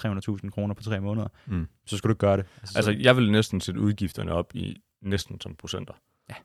300.000 0.44 0.50
kroner 0.50 0.74
på 0.74 0.84
tre 0.84 1.02
måneder, 1.02 1.28
Mm. 1.46 1.68
så 1.86 1.98
skal 1.98 2.10
du 2.10 2.16
gøre 2.16 2.38
det. 2.38 2.46
Altså, 2.62 2.78
Altså, 2.78 2.92
så, 2.92 2.98
jeg 3.00 3.16
vil 3.18 3.32
næsten 3.32 3.62
sætte 3.62 3.82
udgifterne 3.82 4.32
op 4.32 4.56
i 4.56 4.78
næsten 5.02 5.42
som 5.42 5.56
procenter. 5.56 5.94
Ja. 6.30 6.36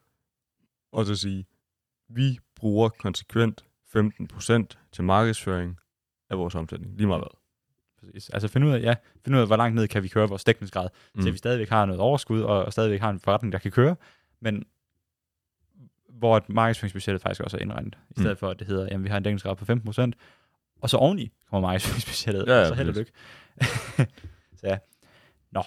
Og 0.92 1.06
så 1.06 1.14
sige, 1.16 1.46
vi 2.08 2.38
bruger 2.56 2.88
konsekvent 2.88 3.64
15% 3.96 4.66
til 4.92 5.04
markedsføring 5.04 5.78
af 6.30 6.38
vores 6.38 6.54
omsætning. 6.54 6.96
Lige 6.96 7.06
meget 7.06 7.20
hvad. 7.20 7.41
Præcis. 8.04 8.30
altså 8.30 8.48
finde 8.48 8.66
ud 8.66 8.72
af, 8.72 8.80
ja, 8.80 8.94
finde 9.24 9.36
ud 9.36 9.40
af, 9.40 9.46
hvor 9.48 9.56
langt 9.56 9.74
ned 9.74 9.88
kan 9.88 10.02
vi 10.02 10.08
køre 10.08 10.28
vores 10.28 10.44
dækningsgrad, 10.44 10.88
mm. 11.14 11.22
til 11.22 11.32
vi 11.32 11.38
stadigvæk 11.38 11.68
har 11.68 11.86
noget 11.86 12.00
overskud, 12.00 12.40
og, 12.42 12.64
og 12.64 12.72
stadigvæk 12.72 13.00
har 13.00 13.10
en 13.10 13.20
forretning, 13.20 13.52
der 13.52 13.58
kan 13.58 13.70
køre, 13.70 13.96
men 14.40 14.64
hvor 16.08 16.36
et 16.36 16.48
markedsføringsbudgettet 16.48 17.22
faktisk 17.22 17.40
også 17.40 17.56
er 17.56 17.60
indregnet, 17.60 17.98
i 18.10 18.12
stedet 18.20 18.30
Mm. 18.30 18.36
for 18.36 18.48
at 18.50 18.58
det 18.58 18.66
hedder, 18.66 18.88
jamen 18.90 19.04
vi 19.04 19.08
har 19.08 19.16
en 19.16 19.22
dækningsgrad 19.22 19.56
på 19.56 19.64
15%, 19.64 20.12
og 20.80 20.90
så 20.90 20.96
oveni 20.96 21.32
kommer 21.50 21.68
markedsføringsbudgettet, 21.68 22.44
Ja, 22.48 22.58
ja, 22.58 22.68
så 22.68 22.74
held 22.74 22.88
og 22.88 22.94
lykke. 22.94 23.12
så 24.60 24.66
ja. 24.66 24.78
Nå. 25.52 25.62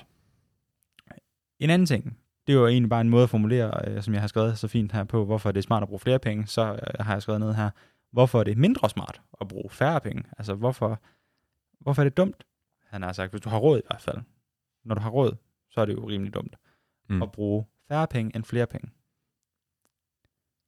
En 1.59 1.69
anden 1.69 1.85
ting, 1.85 2.17
det 2.47 2.53
er 2.55 2.57
jo 2.59 2.67
egentlig 2.67 2.89
bare 2.89 3.01
en 3.01 3.09
måde 3.09 3.23
at 3.23 3.29
formulere, 3.29 3.81
øh, 3.87 4.01
som 4.03 4.13
jeg 4.13 4.21
har 4.21 4.27
skrevet 4.27 4.57
så 4.57 4.67
fint 4.67 4.91
her 4.91 5.03
på, 5.03 5.25
hvorfor 5.25 5.51
det 5.51 5.57
er 5.57 5.63
smart 5.63 5.83
at 5.83 5.89
bruge 5.89 5.99
flere 5.99 6.19
penge, 6.19 6.47
så 6.47 6.61
øh, 6.61 7.05
har 7.05 7.13
jeg 7.13 7.21
skrevet 7.21 7.41
ned 7.41 7.53
her, 7.53 7.69
hvorfor 8.11 8.39
er 8.39 8.43
det 8.43 8.57
mindre 8.57 8.89
smart 8.89 9.21
at 9.41 9.47
bruge 9.47 9.69
færre 9.69 10.01
penge? 10.01 10.23
Altså 10.37 10.53
hvorfor, 10.53 10.99
hvorfor 11.85 12.01
er 12.01 12.03
det 12.03 12.17
dumt? 12.17 12.43
Han 12.87 13.01
har 13.01 13.13
sagt, 13.13 13.31
hvis 13.31 13.41
du 13.41 13.49
har 13.49 13.57
råd 13.57 13.79
i 13.79 13.81
hvert 13.87 14.01
fald. 14.01 14.17
Når 14.85 14.95
du 14.95 15.01
har 15.01 15.09
råd, 15.09 15.35
så 15.69 15.81
er 15.81 15.85
det 15.85 15.93
jo 15.93 16.09
rimelig 16.09 16.33
dumt 16.33 16.55
Mm. 17.09 17.21
at 17.21 17.31
bruge 17.31 17.65
færre 17.87 18.07
penge 18.07 18.35
end 18.35 18.43
flere 18.43 18.67
penge. 18.67 18.89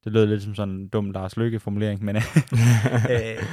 Det 0.04 0.12
lød 0.12 0.26
lidt 0.26 0.44
som 0.44 0.56
sådan 0.56 0.74
en 0.76 0.88
dum 0.90 1.12
Lars 1.12 1.38
Lykke 1.38 1.60
formulering, 1.60 2.04
men 2.04 2.16
øh, 3.16 3.44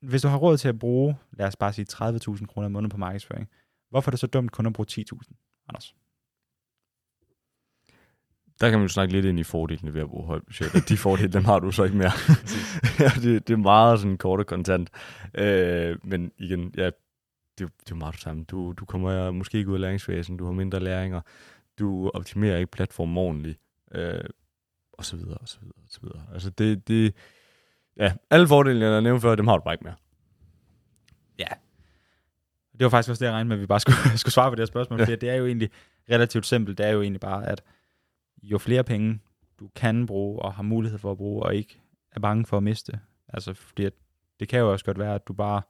hvis 0.00 0.22
du 0.22 0.28
har 0.28 0.36
råd 0.38 0.56
til 0.56 0.68
at 0.68 0.78
bruge, 0.78 1.16
lad 1.32 1.46
os 1.46 1.56
bare 1.56 1.72
sige 1.72 1.86
30.000 1.92 2.46
kroner 2.46 2.66
om 2.66 2.72
måneden 2.72 2.90
på 2.90 2.96
markedsføring, 2.96 3.48
hvorfor 3.90 4.10
er 4.10 4.12
det 4.12 4.20
så 4.20 4.26
dumt 4.26 4.52
kun 4.52 4.66
at 4.66 4.72
bruge 4.72 4.86
10.000, 4.90 5.64
Anders? 5.68 5.94
Der 8.60 8.70
kan 8.70 8.78
man 8.78 8.84
jo 8.84 8.92
snakke 8.92 9.12
lidt 9.12 9.26
ind 9.26 9.40
i 9.40 9.42
fordelene 9.42 9.94
ved 9.94 10.00
at 10.00 10.08
bruge 10.08 10.26
højt 10.26 10.42
budget, 10.46 10.74
og 10.74 10.88
de 10.88 10.96
fordele, 10.96 11.32
dem 11.32 11.44
har 11.44 11.58
du 11.58 11.70
så 11.70 11.84
ikke 11.84 11.96
mere. 11.96 12.12
ja, 13.00 13.10
det, 13.22 13.48
det 13.48 13.54
er 13.54 13.56
meget 13.56 14.00
sådan 14.00 14.16
kort 14.16 14.40
og 14.40 14.46
kontant. 14.46 14.90
Øh, 15.34 15.96
men 16.04 16.32
igen, 16.38 16.74
ja, 16.76 16.84
det, 16.84 16.92
det 17.58 17.66
er 17.66 17.90
jo 17.90 17.96
meget 17.96 18.14
det 18.14 18.22
samme. 18.22 18.44
Du, 18.44 18.72
du 18.72 18.84
kommer 18.84 19.30
måske 19.30 19.58
ikke 19.58 19.70
ud 19.70 19.74
af 19.74 19.80
læringsfasen, 19.80 20.36
du 20.36 20.44
har 20.44 20.52
mindre 20.52 20.80
læringer, 20.80 21.20
du 21.78 22.10
optimerer 22.14 22.58
ikke 22.58 22.70
platformen 22.70 23.16
ordentligt, 23.16 23.58
øh, 23.94 24.20
og 24.92 25.04
så 25.04 25.16
videre, 25.16 25.38
og 25.38 25.48
så 25.48 25.58
videre, 25.60 25.74
og 25.76 25.90
så 25.90 26.00
videre. 26.02 26.22
Altså 26.34 26.50
det, 26.50 26.88
det, 26.88 27.14
ja, 27.96 28.12
alle 28.30 28.48
fordele, 28.48 28.84
jeg 28.84 28.94
har 28.94 29.00
nævnt 29.00 29.22
før, 29.22 29.34
dem 29.34 29.48
har 29.48 29.56
du 29.56 29.62
bare 29.64 29.74
ikke 29.74 29.84
mere. 29.84 29.96
Ja. 31.38 31.48
Det 32.72 32.84
var 32.84 32.88
faktisk 32.88 33.10
også 33.10 33.24
det, 33.24 33.26
jeg 33.26 33.34
regnede 33.34 33.48
med, 33.48 33.56
at 33.56 33.60
vi 33.60 33.66
bare 33.66 33.80
skulle, 33.80 33.98
skulle 34.18 34.32
svare 34.32 34.50
på 34.50 34.54
det 34.54 34.60
her 34.60 34.66
spørgsmål, 34.66 35.00
ja. 35.00 35.04
for 35.04 35.16
det 35.16 35.30
er 35.30 35.34
jo 35.34 35.46
egentlig 35.46 35.70
relativt 36.10 36.46
simpelt. 36.46 36.78
Det 36.78 36.86
er 36.86 36.90
jo 36.90 37.02
egentlig 37.02 37.20
bare, 37.20 37.46
at 37.46 37.62
jo 38.42 38.58
flere 38.58 38.84
penge 38.84 39.20
du 39.60 39.68
kan 39.76 40.06
bruge 40.06 40.42
og 40.42 40.52
har 40.54 40.62
mulighed 40.62 40.98
for 40.98 41.10
at 41.10 41.16
bruge, 41.16 41.42
og 41.42 41.54
ikke 41.54 41.80
er 42.12 42.20
bange 42.20 42.46
for 42.46 42.56
at 42.56 42.62
miste. 42.62 43.00
Altså, 43.28 43.54
fordi 43.54 43.84
at 43.84 43.92
det 44.40 44.48
kan 44.48 44.60
jo 44.60 44.72
også 44.72 44.84
godt 44.84 44.98
være, 44.98 45.14
at 45.14 45.28
du 45.28 45.32
bare... 45.32 45.62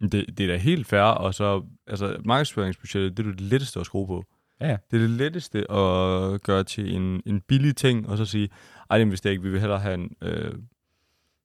Det, 0.00 0.38
det 0.38 0.40
er 0.40 0.46
da 0.46 0.56
helt 0.56 0.86
fair, 0.86 1.02
og 1.02 1.34
så, 1.34 1.62
altså, 1.86 2.20
markedsføringsbudgettet, 2.24 3.16
det 3.16 3.26
er 3.26 3.30
det 3.30 3.40
letteste 3.40 3.80
at 3.80 3.86
skrue 3.86 4.06
på. 4.06 4.24
Ja. 4.60 4.76
Det 4.90 4.96
er 4.96 5.00
det 5.00 5.10
letteste 5.10 5.58
at 5.58 6.42
gøre 6.42 6.64
til 6.64 6.94
en, 6.94 7.22
en 7.26 7.40
billig 7.40 7.76
ting, 7.76 8.08
og 8.08 8.18
så 8.18 8.24
sige, 8.24 8.48
ej, 8.90 8.98
det 8.98 9.04
investerer 9.04 9.30
ikke, 9.30 9.42
vi 9.42 9.50
vil 9.50 9.60
hellere 9.60 9.78
have, 9.78 9.94
en, 9.94 10.16
øh, 10.22 10.54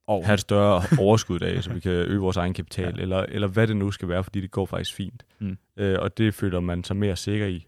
oh. 0.08 0.24
have 0.24 0.34
et 0.34 0.40
større 0.40 0.84
overskud 1.06 1.40
af, 1.40 1.64
så 1.64 1.74
vi 1.74 1.80
kan 1.80 1.92
øge 1.92 2.20
vores 2.20 2.38
egen 2.38 2.54
kapital, 2.54 2.94
ja. 2.96 3.02
eller, 3.02 3.18
eller 3.18 3.48
hvad 3.48 3.68
det 3.68 3.78
nu 3.78 3.92
skal 3.92 4.10
være, 4.10 4.24
fordi 4.24 4.42
det 4.42 4.52
går 4.52 4.66
faktisk 4.66 4.96
fint. 4.96 5.26
Mm. 5.40 5.58
Øh, 5.78 6.00
og 6.00 6.18
det 6.18 6.34
føler 6.34 6.60
man 6.60 6.84
sig 6.84 6.96
mere 6.96 7.16
sikker 7.16 7.46
i. 7.46 7.68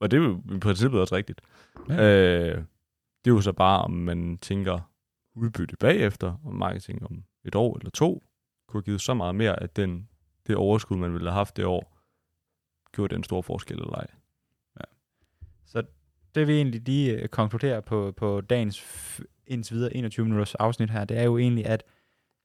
Og 0.00 0.10
det 0.10 0.16
er 0.16 0.22
jo 0.22 0.42
i 0.56 0.58
princippet 0.58 1.00
også 1.00 1.16
rigtigt. 1.16 1.40
Ja. 1.88 1.94
Øh, 1.94 2.64
det 3.24 3.30
er 3.30 3.34
jo 3.34 3.40
så 3.40 3.52
bare, 3.52 3.82
om 3.82 3.90
man 3.90 4.38
tænker 4.38 4.80
udbytte 5.34 5.76
bagefter, 5.76 6.40
og 6.44 6.54
marketing 6.54 7.06
om 7.06 7.24
et 7.44 7.54
år 7.54 7.78
eller 7.78 7.90
to, 7.90 8.24
kunne 8.68 8.78
have 8.78 8.84
givet 8.84 9.00
så 9.00 9.14
meget 9.14 9.34
mere, 9.34 9.62
at 9.62 9.76
den, 9.76 10.08
det 10.46 10.56
overskud, 10.56 10.96
man 10.96 11.12
ville 11.12 11.30
have 11.30 11.36
haft 11.36 11.56
det 11.56 11.64
år, 11.64 11.96
gjorde 12.92 13.14
den 13.14 13.24
store 13.24 13.42
forskel 13.42 13.78
eller 13.78 13.94
ej. 13.94 14.06
Ja. 14.76 14.84
Så 15.66 15.82
det 16.34 16.48
vi 16.48 16.52
egentlig 16.52 16.80
lige 16.80 17.12
øh, 17.12 17.28
konkluderer 17.28 17.80
på, 17.80 18.12
på 18.16 18.40
dagens 18.40 18.86
indtil 19.46 19.76
videre 19.76 19.96
21 19.96 20.24
minutters 20.24 20.54
afsnit 20.54 20.90
her, 20.90 21.04
det 21.04 21.18
er 21.18 21.22
jo 21.22 21.38
egentlig, 21.38 21.66
at 21.66 21.84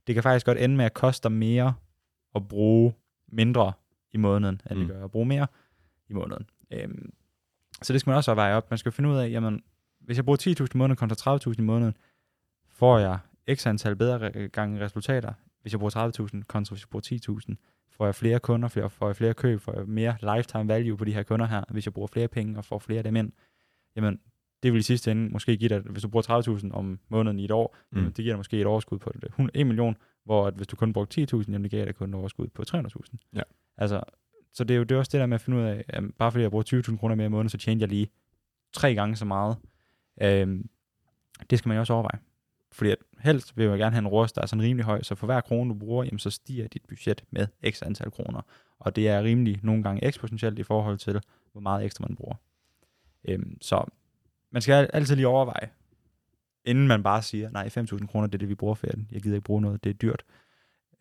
det 0.08 0.16
kan 0.16 0.24
faktisk 0.24 0.46
godt 0.46 0.58
ende 0.58 0.76
med 0.76 0.86
at 0.86 0.94
koste 0.94 1.30
mere 1.30 1.74
at 2.36 2.48
bruge 2.48 2.94
mindre 3.28 3.74
i 4.12 4.18
måneden, 4.18 4.62
end 4.72 4.80
mm. 4.80 4.86
det 4.86 4.96
gør 4.96 5.04
at 5.04 5.12
bruge 5.12 5.26
mere 5.26 5.48
i 6.10 6.14
måneden. 6.14 6.50
Øhm, 6.72 7.14
så 7.82 7.94
det 7.94 8.02
skal 8.02 8.10
man 8.10 8.18
også 8.18 8.34
veje 8.34 8.56
op. 8.56 8.70
Man 8.70 8.78
skal 8.78 8.92
finde 8.92 9.10
ud 9.10 9.16
af, 9.16 9.30
jamen, 9.30 9.64
hvis 10.00 10.18
jeg 10.18 10.26
bruger 10.26 10.56
10.000 10.62 10.68
i 10.74 10.78
måneden 10.78 10.96
kontra 10.96 11.38
30.000 11.38 11.56
i 11.58 11.62
måneden, 11.62 11.98
får 12.70 13.00
jeg 13.00 13.20
x 13.54 13.68
antal 13.68 13.96
bedre 13.96 14.48
gange 14.48 14.82
resultater, 14.86 15.34
hvis 15.62 15.74
jeg 15.74 15.80
bruger 15.80 16.12
30.000 16.36 16.44
kontra 16.44 16.74
hvis 16.74 16.84
jeg 16.84 16.90
bruger 16.90 17.40
10.000. 17.50 17.56
Får 17.98 18.06
jeg 18.06 18.16
flere 18.16 18.40
kunder, 18.40 18.68
får 18.68 18.82
jeg, 18.82 18.92
får 18.92 19.08
jeg 19.08 19.16
flere 19.16 19.34
køb, 19.34 19.62
får 19.62 19.74
jeg 19.78 19.88
mere 19.88 20.16
lifetime 20.36 20.68
value 20.68 20.98
på 20.98 21.06
de 21.06 21.14
her 21.14 21.24
kunder 21.24 21.46
her, 21.46 21.64
hvis 21.70 21.86
jeg 21.86 21.94
bruger 21.94 22.08
flere 22.08 22.28
penge 22.28 22.58
og 22.58 22.66
får 22.66 22.80
flere 22.80 22.98
af 22.98 23.04
dem 23.04 23.16
ind. 23.16 23.32
Jamen, 23.96 24.20
det 24.64 24.74
vil 24.74 24.80
i 24.80 24.84
sidste 24.84 25.12
ende 25.12 25.30
måske 25.30 25.58
give 25.58 25.70
dig, 25.70 25.80
hvis 25.80 26.04
du 26.04 26.08
bruger 26.10 26.60
30.000 26.68 26.72
om 26.72 27.00
måneden 27.10 27.40
i 27.40 27.46
et 27.46 27.52
år, 27.52 27.78
mm. 27.92 28.04
det 28.04 28.16
giver 28.16 28.34
dig 28.34 28.38
måske 28.38 28.62
et 28.62 28.66
overskud 28.66 29.00
på 29.00 29.12
det. 29.22 29.50
1 29.54 29.68
million, 29.68 29.98
hvor 30.26 30.48
at 30.48 30.54
hvis 30.54 30.68
du 30.68 30.76
kun 30.76 30.94
brugte 30.94 31.22
10.000, 31.22 31.44
jamen 31.48 31.64
det 31.64 31.72
giver 31.72 31.86
dig 31.86 31.96
kun 31.96 32.10
et 32.10 32.16
overskud 32.16 32.48
på 32.48 32.64
300.000. 32.70 33.30
Ja. 33.36 33.42
Altså, 33.78 34.02
så 34.54 34.64
det 34.64 34.74
er 34.74 34.78
jo 34.78 34.84
det 34.84 34.96
er 34.96 35.00
også 35.00 35.10
det 35.12 35.20
der 35.20 35.26
med 35.26 35.36
at 35.36 35.42
finde 35.42 35.58
ud 35.58 35.64
af, 35.64 35.86
at 35.88 36.04
bare 36.18 36.32
fordi 36.32 36.42
jeg 36.42 36.52
bruger 36.52 36.84
20.000 36.90 36.98
kroner 36.98 37.16
mere 37.16 37.26
i 37.26 37.30
måneden, 37.30 37.50
så 37.50 37.58
tjener 37.58 37.80
jeg 37.80 37.90
lige 37.90 38.08
tre 38.74 38.96
gange 38.96 39.16
så 39.16 39.26
meget. 39.26 39.58
Øhm, 40.22 40.70
det 41.50 41.60
skal 41.60 41.70
man 41.70 41.76
jo 41.76 41.80
også 41.80 41.94
overveje. 41.94 42.20
Fordi 42.72 42.90
at 42.90 42.98
helst 43.20 43.58
vil 43.58 43.66
jeg 43.66 43.78
gerne 43.78 43.96
have 43.96 44.00
en 44.02 44.08
ROAS, 44.08 44.32
der 44.32 44.42
er 44.42 44.46
sådan 44.46 44.64
rimelig 44.64 44.86
høj, 44.86 45.02
så 45.02 45.16
for 45.16 45.26
hver 45.26 45.42
krone, 45.42 45.70
du 45.70 45.80
bruger, 45.80 46.04
jamen, 46.04 46.20
så 46.20 46.30
stiger 46.30 46.68
dit 46.68 46.86
budget 46.88 47.24
med 47.32 47.48
x 47.72 47.82
antal 47.82 48.12
kroner. 48.12 48.42
Og 48.80 48.96
det 48.96 49.08
er 49.08 49.24
rimelig 49.24 49.60
nogle 49.64 49.84
gange 49.84 50.04
eksponentielt 50.04 50.60
i 50.60 50.64
forhold 50.64 50.98
til, 50.98 51.22
hvor 51.52 51.62
meget 51.62 51.86
ekstra 51.86 52.06
man 52.08 52.16
bruger. 52.16 52.36
Øhm, 53.26 53.58
så 53.62 53.86
man 54.52 54.62
skal 54.62 54.90
altid 54.94 55.16
lige 55.16 55.28
overveje, 55.28 55.70
inden 56.66 56.88
man 56.88 57.04
bare 57.04 57.22
siger, 57.22 57.50
nej, 57.50 57.70
5.000 57.78 58.08
kroner, 58.08 58.28
det 58.28 58.34
er 58.34 58.40
det, 58.40 58.50
vi 58.50 58.56
bruger 58.56 58.76
for 58.76 58.88
den. 58.88 59.08
Jeg 59.12 59.22
gider 59.22 59.36
ikke 59.36 59.46
bruge 59.46 59.62
noget, 59.62 59.84
det 59.84 59.90
er 59.90 59.94
dyrt. 59.94 60.24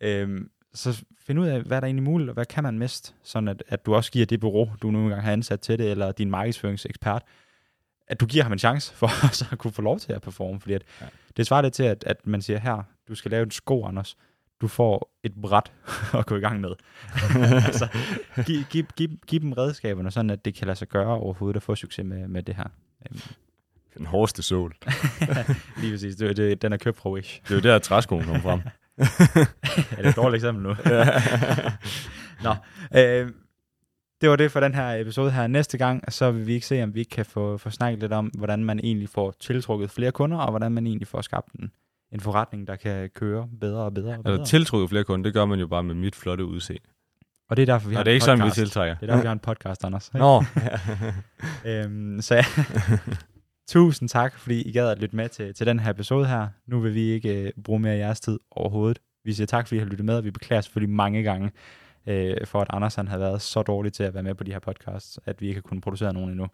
Øhm, 0.01 0.51
så 0.73 1.05
find 1.19 1.39
ud 1.39 1.47
af, 1.47 1.61
hvad 1.61 1.81
der 1.81 1.81
er 1.81 1.87
egentlig 1.87 2.03
muligt, 2.03 2.29
og 2.29 2.33
hvad 2.33 2.45
kan 2.45 2.63
man 2.63 2.79
mest, 2.79 3.15
sådan 3.23 3.47
at, 3.47 3.63
at 3.67 3.85
du 3.85 3.95
også 3.95 4.11
giver 4.11 4.25
det 4.25 4.39
bureau, 4.39 4.69
du 4.81 4.91
nu 4.91 5.03
engang 5.03 5.23
har 5.23 5.31
ansat 5.31 5.59
til 5.59 5.79
det, 5.79 5.91
eller 5.91 6.11
din 6.11 6.29
markedsføringsekspert, 6.29 7.23
at 8.07 8.19
du 8.19 8.25
giver 8.25 8.43
ham 8.43 8.51
en 8.53 8.59
chance 8.59 8.93
for 8.93 9.07
så 9.33 9.45
at 9.51 9.57
kunne 9.57 9.73
få 9.73 9.81
lov 9.81 9.99
til 9.99 10.13
at 10.13 10.21
performe, 10.21 10.59
fordi 10.59 10.73
at 10.73 10.83
ja. 11.01 11.05
det 11.37 11.47
svarer 11.47 11.61
det 11.61 11.73
til, 11.73 11.83
at, 11.83 12.03
at 12.07 12.27
man 12.27 12.41
siger, 12.41 12.59
her, 12.59 12.83
du 13.07 13.15
skal 13.15 13.31
lave 13.31 13.43
en 13.43 13.51
sko, 13.51 13.85
Anders, 13.85 14.17
du 14.61 14.67
får 14.67 15.19
et 15.23 15.33
bræt 15.41 15.71
at 16.19 16.25
gå 16.25 16.35
i 16.35 16.39
gang 16.39 16.61
med. 16.61 16.71
altså, 17.65 17.87
giv, 18.45 18.63
giv, 18.69 18.85
giv, 18.95 19.09
giv 19.27 19.39
dem 19.39 19.53
redskaberne, 19.53 20.11
sådan 20.11 20.29
at 20.29 20.45
det 20.45 20.55
kan 20.55 20.67
lade 20.67 20.77
sig 20.77 20.87
gøre 20.87 21.07
overhovedet 21.07 21.55
at 21.55 21.63
få 21.63 21.75
succes 21.75 22.05
med, 22.05 22.27
med 22.27 22.43
det 22.43 22.55
her. 22.55 22.67
Øhm. 23.09 23.21
Den 23.97 24.05
hårdeste 24.05 24.43
sol. 24.43 24.75
Lige 25.77 25.91
præcis, 25.91 26.15
det, 26.15 26.37
det, 26.37 26.61
den 26.61 26.73
er 26.73 26.77
købt 26.77 26.97
fra 26.97 27.09
Wish. 27.09 27.41
Det 27.43 27.51
er 27.51 27.55
jo 27.55 27.61
der, 27.61 27.75
at 27.75 27.81
træskoen 27.81 28.23
kommer 28.23 28.41
frem. 28.41 28.61
er 29.97 30.01
det 30.01 30.05
et 30.05 30.15
dårligt 30.15 30.35
eksempel 30.35 30.63
nu? 30.63 30.69
Nå, 32.45 32.55
øh, 32.95 33.31
det 34.21 34.29
var 34.29 34.35
det 34.35 34.51
for 34.51 34.59
den 34.59 34.75
her 34.75 35.01
episode 35.01 35.31
her. 35.31 35.47
Næste 35.47 35.77
gang, 35.77 36.13
så 36.13 36.31
vil 36.31 36.47
vi 36.47 36.53
ikke 36.53 36.65
se, 36.65 36.83
om 36.83 36.95
vi 36.95 36.99
ikke 36.99 37.09
kan 37.09 37.25
få, 37.25 37.57
få 37.57 37.69
snakket 37.69 37.99
lidt 37.99 38.13
om, 38.13 38.25
hvordan 38.25 38.63
man 38.63 38.79
egentlig 38.79 39.09
får 39.09 39.33
tiltrukket 39.39 39.91
flere 39.91 40.11
kunder, 40.11 40.37
og 40.37 40.49
hvordan 40.49 40.71
man 40.71 40.87
egentlig 40.87 41.07
får 41.07 41.21
skabt 41.21 41.51
en, 41.53 41.71
en 42.11 42.19
forretning, 42.19 42.67
der 42.67 42.75
kan 42.75 43.09
køre 43.09 43.47
bedre 43.59 43.83
og 43.83 43.93
bedre. 43.93 44.17
Og 44.17 44.23
bedre. 44.23 44.39
Altså 44.39 44.51
tiltrukket 44.51 44.89
flere 44.89 45.03
kunder, 45.03 45.23
det 45.23 45.33
gør 45.33 45.45
man 45.45 45.59
jo 45.59 45.67
bare 45.67 45.83
med 45.83 45.95
mit 45.95 46.15
flotte 46.15 46.45
udseende. 46.45 46.87
Og 47.49 47.57
det 47.57 47.61
er 47.61 47.73
derfor, 47.73 47.89
vi 47.89 47.95
har 47.95 48.03
det 48.03 48.11
er 48.11 48.13
ikke 48.13 48.23
podcast. 48.23 48.39
sådan, 48.39 48.45
vi 48.45 48.51
tiltrækker. 48.51 48.95
Det 48.95 49.03
er 49.03 49.07
derfor, 49.07 49.21
vi 49.21 49.27
har 49.27 49.33
en 49.33 49.39
podcast, 49.39 49.83
Anders. 49.85 50.13
Nå. 50.13 50.43
øhm, 51.65 52.21
så 52.21 52.35
ja. 52.35 52.43
Tusind 53.67 54.09
tak, 54.09 54.39
fordi 54.39 54.61
I 54.61 54.71
gad 54.71 54.89
at 54.89 54.99
lytte 54.99 55.15
med 55.15 55.29
til, 55.29 55.53
til 55.53 55.67
den 55.67 55.79
her 55.79 55.91
episode 55.91 56.27
her. 56.27 56.47
Nu 56.67 56.79
vil 56.79 56.93
vi 56.93 57.01
ikke 57.01 57.53
uh, 57.57 57.63
bruge 57.63 57.79
mere 57.79 57.93
af 57.93 57.97
jeres 57.97 58.19
tid 58.19 58.39
overhovedet. 58.51 58.99
Vi 59.25 59.33
siger 59.33 59.47
tak, 59.47 59.67
fordi 59.67 59.75
I 59.75 59.79
har 59.79 59.85
lyttet 59.85 60.05
med, 60.05 60.17
og 60.17 60.23
vi 60.23 60.31
beklager 60.31 60.61
selvfølgelig 60.61 60.95
mange 60.95 61.23
gange 61.23 61.45
uh, 62.07 62.47
for, 62.47 62.61
at 62.61 62.67
Anders 62.69 62.95
han 62.95 63.07
har 63.07 63.17
været 63.17 63.41
så 63.41 63.61
dårlig 63.61 63.93
til 63.93 64.03
at 64.03 64.13
være 64.13 64.23
med 64.23 64.35
på 64.35 64.43
de 64.43 64.51
her 64.51 64.59
podcasts, 64.59 65.19
at 65.25 65.41
vi 65.41 65.47
ikke 65.47 65.57
har 65.57 65.61
kunnet 65.61 65.83
producere 65.83 66.13
nogen 66.13 66.29
endnu. 66.29 66.47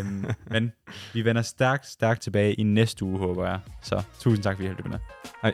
um, 0.00 0.26
men 0.52 0.72
vi 1.14 1.24
vender 1.24 1.42
stærkt, 1.42 1.86
stærkt 1.86 2.22
tilbage 2.22 2.54
i 2.54 2.62
næste 2.62 3.04
uge, 3.04 3.18
håber 3.18 3.46
jeg. 3.46 3.60
Så 3.82 4.02
tusind 4.20 4.42
tak, 4.42 4.56
fordi 4.56 4.64
I 4.64 4.68
har 4.68 4.76
lyttet 4.76 4.92
med. 4.92 4.98
Hej. 5.42 5.52